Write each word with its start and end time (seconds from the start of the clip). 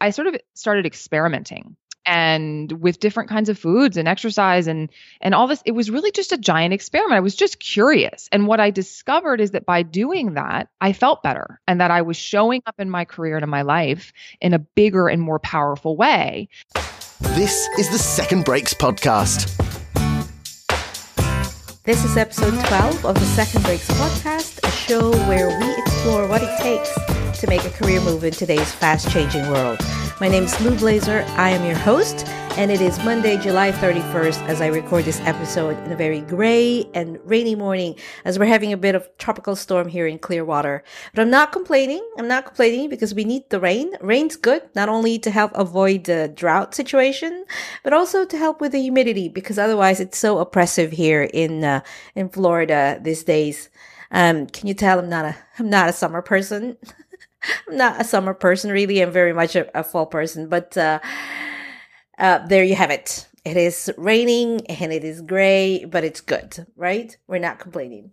I 0.00 0.10
sort 0.10 0.28
of 0.28 0.36
started 0.54 0.86
experimenting 0.86 1.76
and 2.06 2.72
with 2.80 2.98
different 2.98 3.28
kinds 3.28 3.48
of 3.48 3.58
foods 3.58 3.96
and 3.96 4.08
exercise 4.08 4.66
and 4.66 4.88
and 5.20 5.34
all 5.34 5.46
this 5.46 5.62
it 5.66 5.72
was 5.72 5.90
really 5.90 6.10
just 6.10 6.32
a 6.32 6.38
giant 6.38 6.72
experiment. 6.72 7.16
I 7.16 7.20
was 7.20 7.34
just 7.34 7.60
curious. 7.60 8.28
And 8.32 8.46
what 8.46 8.60
i 8.60 8.70
discovered 8.70 9.40
is 9.40 9.50
that 9.50 9.66
by 9.66 9.82
doing 9.82 10.34
that 10.34 10.68
i 10.80 10.92
felt 10.92 11.22
better 11.22 11.60
and 11.68 11.80
that 11.80 11.90
i 11.90 12.02
was 12.02 12.16
showing 12.16 12.62
up 12.66 12.76
in 12.78 12.90
my 12.90 13.04
career 13.04 13.36
and 13.36 13.44
in 13.44 13.50
my 13.50 13.62
life 13.62 14.12
in 14.40 14.54
a 14.54 14.58
bigger 14.58 15.08
and 15.08 15.20
more 15.20 15.38
powerful 15.38 15.96
way. 15.96 16.48
This 17.20 17.68
is 17.78 17.90
the 17.90 17.98
second 17.98 18.44
breaks 18.44 18.72
podcast. 18.72 19.56
This 21.84 22.04
is 22.04 22.16
episode 22.16 22.58
12 22.66 23.06
of 23.06 23.14
the 23.14 23.26
second 23.26 23.62
breaks 23.64 23.88
podcast 23.90 24.66
a 24.66 24.70
show 24.70 25.10
where 25.28 25.58
we 25.58 25.82
explore 25.82 26.26
what 26.28 26.42
it 26.42 26.58
takes 26.60 27.09
to 27.40 27.46
make 27.46 27.64
a 27.64 27.70
career 27.70 28.00
move 28.02 28.22
in 28.22 28.32
today's 28.32 28.72
fast 28.72 29.10
changing 29.10 29.48
world 29.50 29.78
my 30.20 30.28
name 30.28 30.44
is 30.44 30.60
Lou 30.60 30.72
Blaser. 30.72 31.26
I 31.38 31.48
am 31.48 31.64
your 31.64 31.78
host, 31.78 32.26
and 32.58 32.70
it 32.70 32.82
is 32.82 33.02
Monday, 33.06 33.38
July 33.38 33.72
31st, 33.72 34.46
as 34.48 34.60
I 34.60 34.66
record 34.66 35.06
this 35.06 35.18
episode 35.20 35.82
in 35.86 35.92
a 35.92 35.96
very 35.96 36.20
gray 36.20 36.86
and 36.92 37.18
rainy 37.24 37.54
morning 37.54 37.94
as 38.26 38.38
we're 38.38 38.44
having 38.44 38.70
a 38.70 38.76
bit 38.76 38.94
of 38.94 39.08
tropical 39.16 39.56
storm 39.56 39.88
here 39.88 40.06
in 40.06 40.18
Clearwater. 40.18 40.84
But 41.14 41.22
I'm 41.22 41.30
not 41.30 41.52
complaining. 41.52 42.06
I'm 42.18 42.28
not 42.28 42.44
complaining 42.44 42.90
because 42.90 43.14
we 43.14 43.24
need 43.24 43.48
the 43.48 43.60
rain. 43.60 43.94
Rain's 44.02 44.36
good, 44.36 44.62
not 44.74 44.90
only 44.90 45.18
to 45.20 45.30
help 45.30 45.52
avoid 45.54 46.04
the 46.04 46.28
drought 46.28 46.74
situation, 46.74 47.46
but 47.82 47.94
also 47.94 48.26
to 48.26 48.36
help 48.36 48.60
with 48.60 48.72
the 48.72 48.82
humidity 48.82 49.30
because 49.30 49.58
otherwise 49.58 50.00
it's 50.00 50.18
so 50.18 50.36
oppressive 50.36 50.90
here 50.90 51.22
in, 51.32 51.64
uh, 51.64 51.80
in 52.14 52.28
Florida 52.28 53.00
these 53.00 53.24
days. 53.24 53.70
Um, 54.10 54.48
can 54.48 54.68
you 54.68 54.74
tell 54.74 54.98
I'm 54.98 55.08
not 55.08 55.24
a, 55.24 55.36
I'm 55.58 55.70
not 55.70 55.88
a 55.88 55.94
summer 55.94 56.20
person? 56.20 56.76
I'm 57.68 57.76
not 57.76 58.00
a 58.00 58.04
summer 58.04 58.34
person, 58.34 58.70
really. 58.70 59.00
I'm 59.00 59.12
very 59.12 59.32
much 59.32 59.56
a, 59.56 59.78
a 59.78 59.82
fall 59.84 60.06
person. 60.06 60.48
But 60.48 60.76
uh, 60.76 61.00
uh, 62.18 62.46
there 62.46 62.64
you 62.64 62.74
have 62.74 62.90
it. 62.90 63.28
It 63.44 63.56
is 63.56 63.90
raining 63.96 64.66
and 64.66 64.92
it 64.92 65.04
is 65.04 65.22
gray, 65.22 65.84
but 65.84 66.04
it's 66.04 66.20
good, 66.20 66.66
right? 66.76 67.16
We're 67.26 67.38
not 67.38 67.58
complaining. 67.58 68.12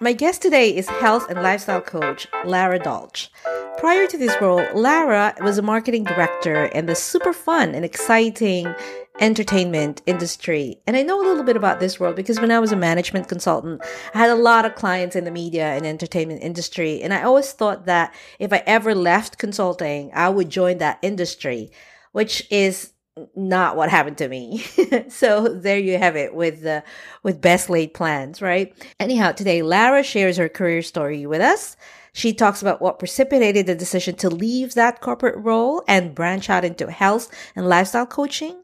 My 0.00 0.12
guest 0.12 0.42
today 0.42 0.76
is 0.76 0.88
health 0.88 1.28
and 1.28 1.42
lifestyle 1.42 1.80
coach 1.80 2.28
Lara 2.44 2.78
Dalch. 2.78 3.30
Prior 3.78 4.06
to 4.06 4.16
this 4.16 4.36
role, 4.40 4.64
Lara 4.72 5.34
was 5.40 5.58
a 5.58 5.62
marketing 5.62 6.04
director 6.04 6.66
in 6.66 6.86
the 6.86 6.94
super 6.94 7.32
fun 7.32 7.74
and 7.74 7.84
exciting 7.84 8.72
entertainment 9.18 10.02
industry. 10.06 10.76
And 10.86 10.96
I 10.96 11.02
know 11.02 11.20
a 11.20 11.26
little 11.26 11.42
bit 11.42 11.56
about 11.56 11.80
this 11.80 11.98
world 11.98 12.14
because 12.14 12.38
when 12.38 12.52
I 12.52 12.60
was 12.60 12.70
a 12.70 12.76
management 12.76 13.26
consultant, 13.26 13.82
I 14.14 14.18
had 14.18 14.30
a 14.30 14.36
lot 14.36 14.64
of 14.64 14.76
clients 14.76 15.16
in 15.16 15.24
the 15.24 15.32
media 15.32 15.66
and 15.66 15.84
entertainment 15.84 16.44
industry. 16.44 17.02
And 17.02 17.12
I 17.12 17.24
always 17.24 17.50
thought 17.50 17.86
that 17.86 18.14
if 18.38 18.52
I 18.52 18.62
ever 18.66 18.94
left 18.94 19.38
consulting, 19.38 20.12
I 20.14 20.28
would 20.28 20.48
join 20.48 20.78
that 20.78 21.00
industry, 21.02 21.72
which 22.12 22.46
is 22.52 22.92
not 23.34 23.76
what 23.76 23.90
happened 23.90 24.18
to 24.18 24.28
me. 24.28 24.58
so 25.08 25.48
there 25.48 25.78
you 25.78 25.98
have 25.98 26.16
it 26.16 26.34
with 26.34 26.62
the 26.62 26.82
with 27.22 27.40
best 27.40 27.70
laid 27.70 27.94
plans, 27.94 28.42
right? 28.42 28.74
Anyhow, 29.00 29.32
today 29.32 29.62
Lara 29.62 30.02
shares 30.02 30.36
her 30.36 30.48
career 30.48 30.82
story 30.82 31.26
with 31.26 31.40
us. 31.40 31.76
She 32.12 32.32
talks 32.32 32.62
about 32.62 32.82
what 32.82 32.98
precipitated 32.98 33.66
the 33.66 33.74
decision 33.74 34.16
to 34.16 34.30
leave 34.30 34.74
that 34.74 35.00
corporate 35.00 35.36
role 35.36 35.84
and 35.86 36.14
branch 36.14 36.50
out 36.50 36.64
into 36.64 36.90
health 36.90 37.30
and 37.54 37.68
lifestyle 37.68 38.06
coaching, 38.06 38.62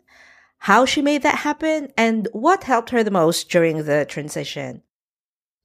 how 0.58 0.84
she 0.84 1.02
made 1.02 1.22
that 1.22 1.39
happen, 1.39 1.92
and 1.96 2.27
what 2.33 2.64
helped 2.64 2.91
her 2.91 3.05
the 3.05 3.11
most 3.11 3.50
during 3.50 3.84
the 3.84 4.06
transition. 4.06 4.83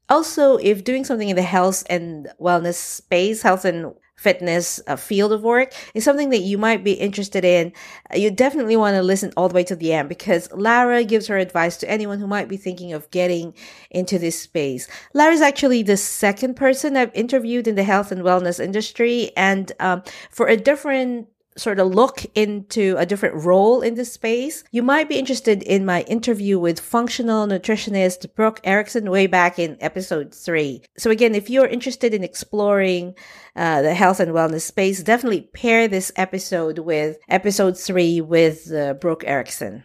Also, 0.10 0.58
if 0.58 0.84
doing 0.84 1.06
something 1.06 1.30
in 1.30 1.36
the 1.36 1.42
health 1.42 1.84
and 1.90 2.30
wellness 2.40 2.76
space, 2.76 3.44
health 3.44 3.64
and 3.64 3.94
fitness 4.20 4.82
uh, 4.88 4.98
field 4.98 5.32
of 5.32 5.42
work 5.42 5.74
is 5.94 6.04
something 6.04 6.30
that 6.30 6.40
you 6.40 6.58
might 6.58 6.84
be 6.84 6.94
interested 6.94 7.46
in, 7.46 7.72
uh, 8.14 8.18
you 8.18 8.30
definitely 8.30 8.76
want 8.76 8.96
to 8.96 9.02
listen 9.02 9.32
all 9.38 9.48
the 9.48 9.56
way 9.56 9.64
to 9.64 9.76
the 9.76 9.94
end 9.94 10.10
because 10.10 10.52
Lara 10.52 11.06
gives 11.06 11.28
her 11.28 11.38
advice 11.38 11.78
to 11.78 11.90
anyone 11.90 12.20
who 12.20 12.28
might 12.28 12.50
be 12.50 12.58
thinking 12.58 12.92
of 12.92 13.10
getting 13.12 13.54
into 13.90 14.20
this 14.20 14.40
space. 14.40 14.88
Lara 15.14 15.34
is 15.34 15.42
actually 15.42 15.84
the 15.84 15.96
second 15.96 16.56
person 16.56 16.98
I've 16.98 17.16
interviewed 17.16 17.68
in 17.68 17.76
the 17.76 17.84
health 17.84 18.12
and 18.12 18.22
wellness 18.22 18.60
industry, 18.60 19.32
and 19.38 19.72
um, 19.80 20.04
for 20.30 20.48
a 20.48 20.58
different 20.58 21.28
sort 21.58 21.80
of 21.80 21.94
look 21.94 22.26
into 22.36 22.96
a 22.98 23.06
different 23.06 23.44
role 23.44 23.82
in 23.82 23.96
this 23.96 24.14
space, 24.14 24.64
you 24.72 24.82
might 24.82 25.10
be 25.10 25.18
interested 25.18 25.64
in 25.64 25.86
my 25.86 26.02
interview 26.04 26.58
with 26.60 26.80
functional 26.80 27.48
nutritionist 27.48 28.34
Brooke 28.36 28.60
Erickson 28.64 29.10
way 29.10 29.28
back 29.28 29.60
in 29.60 29.78
episode 29.82 30.34
three. 30.34 30.82
So 30.98 31.12
again, 31.12 31.36
if 31.36 31.50
you're 31.50 31.68
interested 31.68 32.14
in 32.14 32.24
exploring 32.24 33.16
uh, 33.56 33.82
the 33.82 33.94
health 33.94 34.20
and 34.20 34.32
wellness 34.32 34.62
space, 34.62 35.04
definitely 35.04 35.50
pair 35.54 35.88
this 35.88 36.12
episode 36.16 36.80
with 36.80 37.18
episode 37.28 37.78
three 37.78 38.22
with 38.22 38.72
uh, 38.74 38.94
Brooke 38.94 39.24
Erickson. 39.26 39.84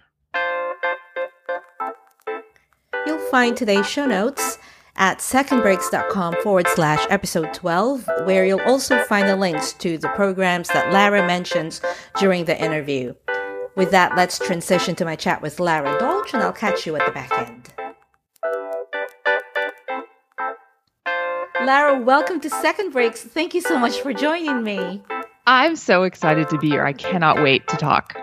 You'll 3.07 3.19
find 3.31 3.57
today's 3.57 3.87
show 3.87 4.07
notes 4.07 4.59
at 4.97 5.19
secondbreaks.com 5.19 6.37
forward 6.43 6.66
slash 6.69 7.05
episode 7.10 7.53
12, 7.53 8.09
where 8.25 8.44
you'll 8.44 8.60
also 8.60 9.03
find 9.05 9.28
the 9.28 9.37
links 9.37 9.72
to 9.75 9.99
the 9.99 10.09
programs 10.10 10.69
that 10.69 10.93
Lara 10.93 11.27
mentions 11.27 11.81
during 12.19 12.44
the 12.44 12.59
interview. 12.60 13.15
With 13.77 13.91
that, 13.91 14.16
let's 14.16 14.38
transition 14.38 14.94
to 14.97 15.04
my 15.04 15.16
chat 15.16 15.43
with 15.43 15.59
Lara 15.59 15.99
Dalch, 15.99 16.33
and 16.33 16.43
I'll 16.43 16.53
catch 16.53 16.87
you 16.87 16.94
at 16.97 17.04
the 17.04 17.12
back 17.12 17.33
end. 17.33 17.71
Lara, 21.65 21.99
welcome 22.00 22.41
to 22.41 22.50
Second 22.50 22.93
Breaks. 22.93 23.22
Thank 23.22 23.54
you 23.54 23.60
so 23.60 23.78
much 23.78 24.00
for 24.00 24.12
joining 24.12 24.62
me. 24.62 25.03
I'm 25.47 25.77
so 25.77 26.04
excited 26.04 26.49
to 26.50 26.59
be 26.59 26.71
here. 26.71 26.84
I 26.84 26.93
cannot 26.93 27.43
wait 27.43 27.66
to 27.69 27.77
talk. 27.77 28.16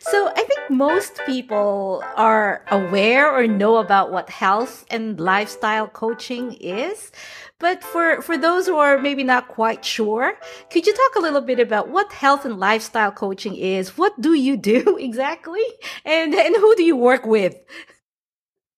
So, 0.00 0.28
I 0.28 0.34
think 0.34 0.59
most 0.70 1.20
people 1.26 2.02
are 2.16 2.64
aware 2.70 3.30
or 3.30 3.46
know 3.46 3.76
about 3.76 4.12
what 4.12 4.30
health 4.30 4.86
and 4.90 5.18
lifestyle 5.18 5.88
coaching 5.88 6.52
is. 6.54 7.10
But 7.58 7.84
for, 7.84 8.22
for 8.22 8.38
those 8.38 8.66
who 8.66 8.76
are 8.76 8.98
maybe 8.98 9.22
not 9.22 9.48
quite 9.48 9.84
sure, 9.84 10.38
could 10.70 10.86
you 10.86 10.94
talk 10.94 11.16
a 11.16 11.20
little 11.20 11.42
bit 11.42 11.60
about 11.60 11.88
what 11.88 12.12
health 12.12 12.44
and 12.44 12.58
lifestyle 12.58 13.12
coaching 13.12 13.54
is? 13.56 13.98
What 13.98 14.18
do 14.20 14.32
you 14.32 14.56
do 14.56 14.96
exactly? 15.00 15.64
And, 16.04 16.34
and 16.34 16.56
who 16.56 16.74
do 16.76 16.84
you 16.84 16.96
work 16.96 17.26
with? 17.26 17.56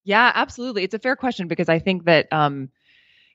Yeah, 0.05 0.33
absolutely. 0.35 0.83
It's 0.83 0.95
a 0.95 0.99
fair 0.99 1.15
question 1.15 1.47
because 1.47 1.69
I 1.69 1.79
think 1.79 2.07
that, 2.07 2.33
um, 2.33 2.71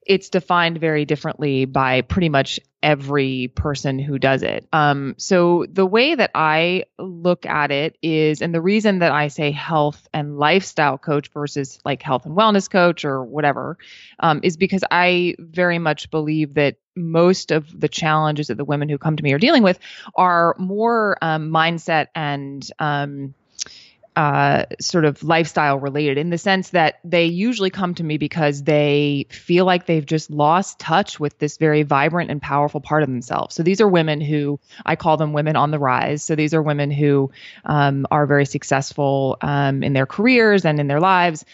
it's 0.08 0.30
defined 0.30 0.80
very 0.80 1.06
differently 1.06 1.66
by 1.66 2.02
pretty 2.02 2.30
much 2.30 2.60
every 2.82 3.50
person 3.50 4.00
who 4.00 4.18
does 4.18 4.42
it. 4.44 4.66
Um, 4.72 5.16
so 5.18 5.66
the 5.70 5.86
way 5.86 6.16
that 6.16 6.32
I 6.34 6.86
look 6.98 7.46
at 7.46 7.72
it 7.72 7.98
is, 8.02 8.42
and 8.42 8.54
the 8.54 8.62
reason 8.62 9.00
that 9.00 9.12
I 9.12 9.28
say 9.28 9.52
health 9.52 10.08
and 10.14 10.38
lifestyle 10.38 10.98
coach 10.98 11.28
versus 11.34 11.80
like 11.84 12.02
health 12.02 12.26
and 12.26 12.38
wellness 12.38 12.70
coach 12.70 13.04
or 13.04 13.24
whatever, 13.24 13.78
um, 14.20 14.40
is 14.44 14.56
because 14.56 14.84
I 14.90 15.36
very 15.40 15.80
much 15.80 16.10
believe 16.10 16.54
that 16.54 16.78
most 16.96 17.52
of 17.52 17.78
the 17.78 17.90
challenges 17.90 18.48
that 18.48 18.58
the 18.58 18.66
women 18.66 18.90
who 18.90 18.98
come 18.98 19.18
to 19.18 19.24
me 19.24 19.34
are 19.34 19.40
dealing 19.40 19.64
with 19.64 19.80
are 20.16 20.56
more 20.58 21.18
um, 21.22 21.50
mindset 21.50 22.08
and 22.16 22.68
um, 22.80 23.34
uh, 24.18 24.66
sort 24.82 25.06
of 25.06 25.22
lifestyle 25.22 25.78
related 25.78 26.18
in 26.18 26.32
the 26.32 26.40
sense 26.40 26.72
that 26.72 26.96
they 27.04 27.26
usually 27.26 27.70
come 27.70 27.94
to 27.94 28.04
me 28.04 28.18
because 28.18 28.64
they 28.64 29.28
feel 29.30 29.64
like 29.64 29.86
they've 29.86 30.08
just 30.08 30.32
lost 30.32 30.80
touch 30.80 31.20
with 31.20 31.38
this 31.38 31.58
very 31.58 31.84
vibrant 31.84 32.32
and 32.32 32.42
powerful 32.42 32.82
part 32.82 33.04
of 33.04 33.10
themselves. 33.10 33.54
So 33.54 33.62
these 33.62 33.80
are 33.80 33.88
women 33.88 34.20
who 34.20 34.60
I 34.84 34.96
call 34.96 35.18
them 35.18 35.34
women 35.34 35.56
on 35.56 35.70
the 35.70 35.78
rise. 35.78 36.24
So 36.24 36.34
these 36.34 36.56
are 36.56 36.64
women 36.64 36.90
who 36.90 37.30
um, 37.64 38.08
are 38.10 38.26
very 38.26 38.48
successful 38.48 39.38
um, 39.42 39.84
in 39.84 39.94
their 39.94 40.08
careers 40.08 40.66
and 40.66 40.80
in 40.80 40.88
their 40.88 41.00
lives, 41.00 41.46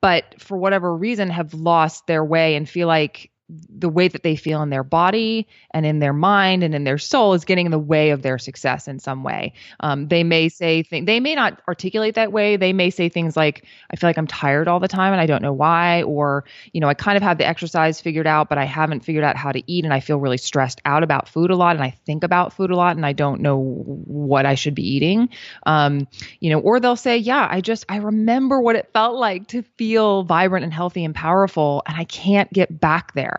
but 0.00 0.40
for 0.40 0.56
whatever 0.56 0.96
reason 0.96 1.28
have 1.28 1.52
lost 1.52 2.06
their 2.06 2.24
way 2.24 2.56
and 2.56 2.66
feel 2.66 2.88
like 2.88 3.30
the 3.48 3.90
way 3.90 4.08
that 4.08 4.22
they 4.22 4.36
feel 4.36 4.62
in 4.62 4.70
their 4.70 4.82
body 4.82 5.46
and 5.72 5.84
in 5.84 5.98
their 5.98 6.14
mind 6.14 6.62
and 6.62 6.74
in 6.74 6.84
their 6.84 6.96
soul 6.96 7.34
is 7.34 7.44
getting 7.44 7.66
in 7.66 7.72
the 7.72 7.78
way 7.78 8.10
of 8.10 8.22
their 8.22 8.38
success 8.38 8.88
in 8.88 8.98
some 8.98 9.22
way. 9.22 9.52
Um, 9.80 10.08
they 10.08 10.24
may 10.24 10.48
say 10.48 10.82
things, 10.82 11.04
they 11.04 11.20
may 11.20 11.34
not 11.34 11.60
articulate 11.68 12.14
that 12.14 12.32
way. 12.32 12.56
They 12.56 12.72
may 12.72 12.88
say 12.88 13.10
things 13.10 13.36
like, 13.36 13.66
I 13.90 13.96
feel 13.96 14.08
like 14.08 14.16
I'm 14.16 14.26
tired 14.26 14.66
all 14.66 14.80
the 14.80 14.88
time 14.88 15.12
and 15.12 15.20
I 15.20 15.26
don't 15.26 15.42
know 15.42 15.52
why. 15.52 16.02
Or, 16.04 16.44
you 16.72 16.80
know, 16.80 16.88
I 16.88 16.94
kind 16.94 17.18
of 17.18 17.22
have 17.22 17.36
the 17.36 17.46
exercise 17.46 18.00
figured 18.00 18.26
out, 18.26 18.48
but 18.48 18.56
I 18.56 18.64
haven't 18.64 19.04
figured 19.04 19.24
out 19.24 19.36
how 19.36 19.52
to 19.52 19.62
eat 19.70 19.84
and 19.84 19.92
I 19.92 20.00
feel 20.00 20.18
really 20.18 20.38
stressed 20.38 20.80
out 20.86 21.02
about 21.02 21.28
food 21.28 21.50
a 21.50 21.56
lot 21.56 21.76
and 21.76 21.84
I 21.84 21.90
think 21.90 22.24
about 22.24 22.54
food 22.54 22.70
a 22.70 22.76
lot 22.76 22.96
and 22.96 23.04
I 23.04 23.12
don't 23.12 23.42
know 23.42 23.58
what 23.58 24.46
I 24.46 24.54
should 24.54 24.74
be 24.74 24.88
eating. 24.88 25.28
Um, 25.66 26.08
you 26.40 26.48
know, 26.48 26.60
or 26.60 26.80
they'll 26.80 26.96
say, 26.96 27.18
yeah, 27.18 27.46
I 27.50 27.60
just, 27.60 27.84
I 27.90 27.96
remember 27.96 28.60
what 28.60 28.76
it 28.76 28.88
felt 28.94 29.16
like 29.16 29.48
to 29.48 29.62
feel 29.76 30.22
vibrant 30.22 30.64
and 30.64 30.72
healthy 30.72 31.04
and 31.04 31.14
powerful 31.14 31.82
and 31.86 31.96
I 31.96 32.04
can't 32.04 32.50
get 32.50 32.80
back 32.80 33.12
there 33.12 33.33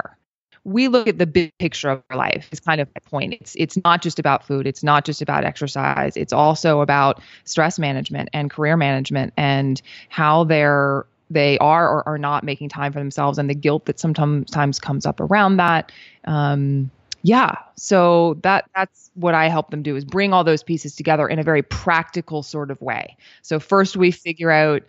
we 0.66 0.88
look 0.88 1.08
at 1.08 1.20
the 1.20 1.28
big 1.28 1.56
picture 1.60 1.90
of 1.90 2.04
our 2.10 2.18
life 2.18 2.50
is 2.52 2.60
kind 2.60 2.82
of 2.82 2.90
my 2.90 3.10
point. 3.10 3.36
It's 3.36 3.56
it's 3.56 3.78
not 3.84 4.02
just 4.02 4.20
about 4.20 4.46
food, 4.46 4.68
it's 4.68 4.84
not 4.84 5.06
just 5.06 5.22
about 5.22 5.46
exercise. 5.46 6.18
It's 6.18 6.34
also 6.34 6.82
about 6.82 7.22
stress 7.46 7.80
management 7.80 8.30
and 8.34 8.50
career 8.50 8.76
management 8.76 9.32
and 9.38 9.82
how 10.10 10.44
they're 10.44 11.06
they 11.30 11.58
are 11.60 11.88
or 11.88 12.08
are 12.08 12.18
not 12.18 12.44
making 12.44 12.70
time 12.70 12.92
for 12.92 13.00
themselves 13.00 13.38
and 13.38 13.50
the 13.50 13.56
guilt 13.56 13.86
that 13.86 14.00
sometimes 14.00 14.80
comes 14.80 15.06
up 15.06 15.20
around 15.20 15.58
that. 15.58 15.92
Um, 16.26 16.92
yeah, 17.22 17.56
so 17.76 18.38
that 18.42 18.70
that's 18.76 19.12
what 19.16 19.34
I 19.34 19.50
help 19.50 19.72
them 19.72 19.82
do 19.82 19.96
is 19.96 20.04
bring 20.04 20.34
all 20.34 20.44
those 20.44 20.64
pieces 20.64 20.96
together 20.96 21.28
in 21.28 21.40
a 21.40 21.44
very 21.44 21.62
practical 21.62 22.44
sort 22.44 22.70
of 22.70 22.82
way. 22.82 23.18
So 23.42 23.60
first 23.60 23.98
we 23.98 24.12
figure 24.12 24.52
out 24.52 24.84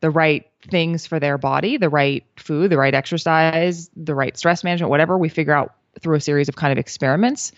the 0.00 0.10
right 0.10 0.49
things 0.68 1.06
for 1.06 1.18
their 1.18 1.38
body, 1.38 1.76
the 1.76 1.88
right 1.88 2.24
food, 2.36 2.70
the 2.70 2.78
right 2.78 2.94
exercise, 2.94 3.90
the 3.96 4.14
right 4.14 4.36
stress 4.36 4.64
management, 4.64 4.90
whatever. 4.90 5.16
We 5.18 5.28
figure 5.28 5.54
out 5.54 5.74
through 6.00 6.16
a 6.16 6.20
series 6.20 6.48
of 6.48 6.56
kind 6.56 6.72
of 6.72 6.78
experiments 6.78 7.52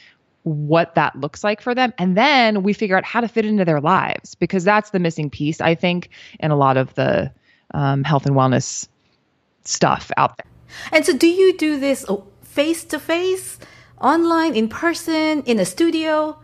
what 0.44 0.94
that 0.94 1.14
looks 1.16 1.44
like 1.44 1.60
for 1.60 1.74
them. 1.74 1.92
And 1.98 2.16
then 2.16 2.62
we 2.62 2.72
figure 2.72 2.96
out 2.96 3.04
how 3.04 3.20
to 3.20 3.28
fit 3.28 3.44
into 3.44 3.64
their 3.64 3.80
lives 3.80 4.34
because 4.34 4.64
that's 4.64 4.90
the 4.90 4.98
missing 4.98 5.30
piece, 5.30 5.60
I 5.60 5.74
think, 5.74 6.10
in 6.40 6.50
a 6.50 6.56
lot 6.56 6.76
of 6.76 6.94
the 6.94 7.30
um, 7.74 8.04
health 8.04 8.26
and 8.26 8.34
wellness 8.34 8.88
stuff 9.64 10.10
out 10.16 10.36
there. 10.38 10.46
And 10.90 11.04
so, 11.04 11.16
do 11.16 11.28
you 11.28 11.56
do 11.58 11.78
this 11.78 12.04
face 12.42 12.84
to 12.84 12.98
face, 12.98 13.58
online, 14.00 14.56
in 14.56 14.68
person, 14.68 15.42
in 15.42 15.60
a 15.60 15.64
studio? 15.64 16.38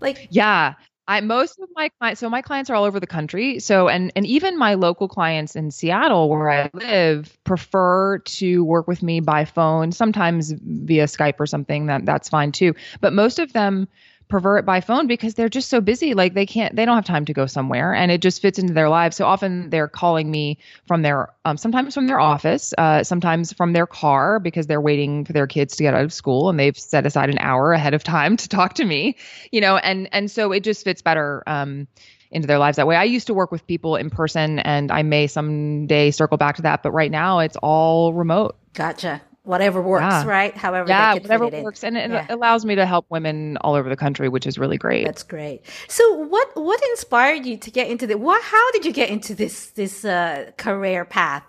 Like, 0.00 0.28
yeah. 0.30 0.74
I 1.12 1.20
most 1.20 1.60
of 1.60 1.68
my 1.74 1.90
clients 1.90 2.20
so 2.20 2.30
my 2.30 2.40
clients 2.40 2.70
are 2.70 2.74
all 2.74 2.84
over 2.84 2.98
the 2.98 3.06
country. 3.06 3.58
So 3.58 3.88
and 3.88 4.10
and 4.16 4.26
even 4.26 4.58
my 4.58 4.74
local 4.74 5.08
clients 5.08 5.54
in 5.54 5.70
Seattle 5.70 6.30
where 6.30 6.50
I 6.50 6.70
live 6.72 7.38
prefer 7.44 8.18
to 8.18 8.64
work 8.64 8.88
with 8.88 9.02
me 9.02 9.20
by 9.20 9.44
phone, 9.44 9.92
sometimes 9.92 10.52
via 10.52 11.04
Skype 11.04 11.38
or 11.38 11.46
something 11.46 11.86
that 11.86 12.06
that's 12.06 12.30
fine 12.30 12.50
too. 12.50 12.74
But 13.02 13.12
most 13.12 13.38
of 13.38 13.52
them 13.52 13.88
prefer 14.32 14.56
it 14.56 14.64
by 14.64 14.80
phone 14.80 15.06
because 15.06 15.34
they're 15.34 15.50
just 15.50 15.68
so 15.68 15.78
busy 15.78 16.14
like 16.14 16.32
they 16.32 16.46
can't 16.46 16.74
they 16.74 16.86
don't 16.86 16.94
have 16.94 17.04
time 17.04 17.26
to 17.26 17.34
go 17.34 17.44
somewhere 17.44 17.92
and 17.92 18.10
it 18.10 18.22
just 18.22 18.40
fits 18.40 18.58
into 18.58 18.72
their 18.72 18.88
lives 18.88 19.14
so 19.14 19.26
often 19.26 19.68
they're 19.68 19.86
calling 19.86 20.30
me 20.30 20.56
from 20.88 21.02
their 21.02 21.28
um, 21.44 21.58
sometimes 21.58 21.92
from 21.92 22.06
their 22.06 22.18
office 22.18 22.72
uh, 22.78 23.04
sometimes 23.04 23.52
from 23.52 23.74
their 23.74 23.86
car 23.86 24.40
because 24.40 24.66
they're 24.66 24.80
waiting 24.80 25.26
for 25.26 25.34
their 25.34 25.46
kids 25.46 25.76
to 25.76 25.82
get 25.82 25.92
out 25.92 26.02
of 26.02 26.14
school 26.14 26.48
and 26.48 26.58
they've 26.58 26.78
set 26.78 27.04
aside 27.04 27.28
an 27.28 27.38
hour 27.40 27.74
ahead 27.74 27.92
of 27.92 28.02
time 28.02 28.36
to 28.38 28.48
talk 28.48 28.72
to 28.72 28.84
me 28.86 29.16
you 29.50 29.60
know 29.60 29.76
and 29.76 30.08
and 30.12 30.30
so 30.30 30.50
it 30.50 30.64
just 30.64 30.82
fits 30.82 31.02
better 31.02 31.42
um, 31.46 31.86
into 32.30 32.48
their 32.48 32.58
lives 32.58 32.78
that 32.78 32.86
way. 32.86 32.96
I 32.96 33.04
used 33.04 33.26
to 33.26 33.34
work 33.34 33.52
with 33.52 33.66
people 33.66 33.96
in 33.96 34.08
person 34.08 34.58
and 34.58 34.90
I 34.90 35.02
may 35.02 35.26
someday 35.26 36.10
circle 36.10 36.38
back 36.38 36.56
to 36.56 36.62
that, 36.62 36.82
but 36.82 36.92
right 36.92 37.10
now 37.10 37.40
it's 37.40 37.56
all 37.56 38.14
remote. 38.14 38.56
Gotcha 38.72 39.20
whatever 39.44 39.82
works, 39.82 40.02
yeah. 40.02 40.24
right? 40.24 40.56
However, 40.56 40.88
yeah, 40.88 41.14
whatever 41.14 41.48
works, 41.48 41.84
and 41.84 41.96
it 41.96 42.10
yeah. 42.10 42.26
allows 42.28 42.64
me 42.64 42.74
to 42.74 42.86
help 42.86 43.06
women 43.10 43.56
all 43.58 43.74
over 43.74 43.88
the 43.88 43.96
country, 43.96 44.28
which 44.28 44.46
is 44.46 44.58
really 44.58 44.78
great. 44.78 45.04
That's 45.04 45.22
great. 45.22 45.62
So, 45.88 46.16
what 46.16 46.48
what 46.54 46.82
inspired 46.90 47.46
you 47.46 47.56
to 47.56 47.70
get 47.70 47.88
into 47.88 48.06
the? 48.06 48.18
What? 48.18 48.42
How 48.42 48.70
did 48.72 48.84
you 48.84 48.92
get 48.92 49.10
into 49.10 49.34
this 49.34 49.70
this 49.70 50.04
uh, 50.04 50.52
career 50.56 51.04
path? 51.04 51.44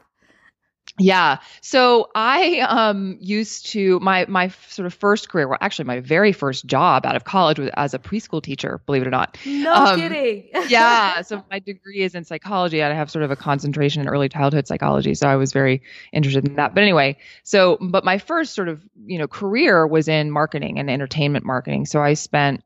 Yeah. 1.00 1.40
So 1.62 2.10
I 2.14 2.60
um 2.60 3.18
used 3.20 3.66
to 3.68 4.00
my 4.00 4.26
my 4.28 4.50
sort 4.70 4.86
of 4.86 4.94
first 4.94 5.30
career, 5.30 5.48
well 5.48 5.58
actually 5.60 5.86
my 5.86 6.00
very 6.02 6.32
first 6.32 6.68
job 6.68 7.06
out 7.06 7.16
of 7.16 7.24
college 7.24 7.58
was 7.58 7.72
as 7.76 7.96
a 7.96 8.00
preschool 8.00 8.44
teacher, 8.44 8.80
believe 8.86 9.02
it 9.02 9.08
or 9.08 9.12
not. 9.12 9.38
No 9.46 9.74
um, 9.74 10.00
kidding. 10.00 10.50
yeah. 10.68 11.22
So 11.22 11.44
my 11.50 11.60
degree 11.60 12.02
is 12.02 12.14
in 12.14 12.24
psychology. 12.24 12.82
and 12.82 12.94
I 12.94 12.96
have 12.96 13.10
sort 13.10 13.24
of 13.24 13.32
a 13.32 13.36
concentration 13.36 14.02
in 14.04 14.08
early 14.08 14.30
childhood 14.30 14.68
psychology, 14.68 15.16
so 15.16 15.28
I 15.28 15.36
was 15.36 15.52
very 15.52 15.82
interested 16.12 16.48
in 16.48 16.56
that. 16.56 16.76
But 16.76 16.84
anyway, 16.84 17.18
so 17.44 17.78
but 17.82 18.06
my 18.06 18.20
first 18.20 18.54
sort 18.54 18.70
of, 18.70 18.82
you 19.06 19.18
know, 19.18 19.28
career 19.28 19.88
was 19.88 20.08
in 20.08 20.30
marketing 20.30 20.78
and 20.78 20.92
entertainment 20.92 21.44
marketing. 21.44 21.88
So 21.88 22.04
I 22.04 22.14
spent 22.14 22.64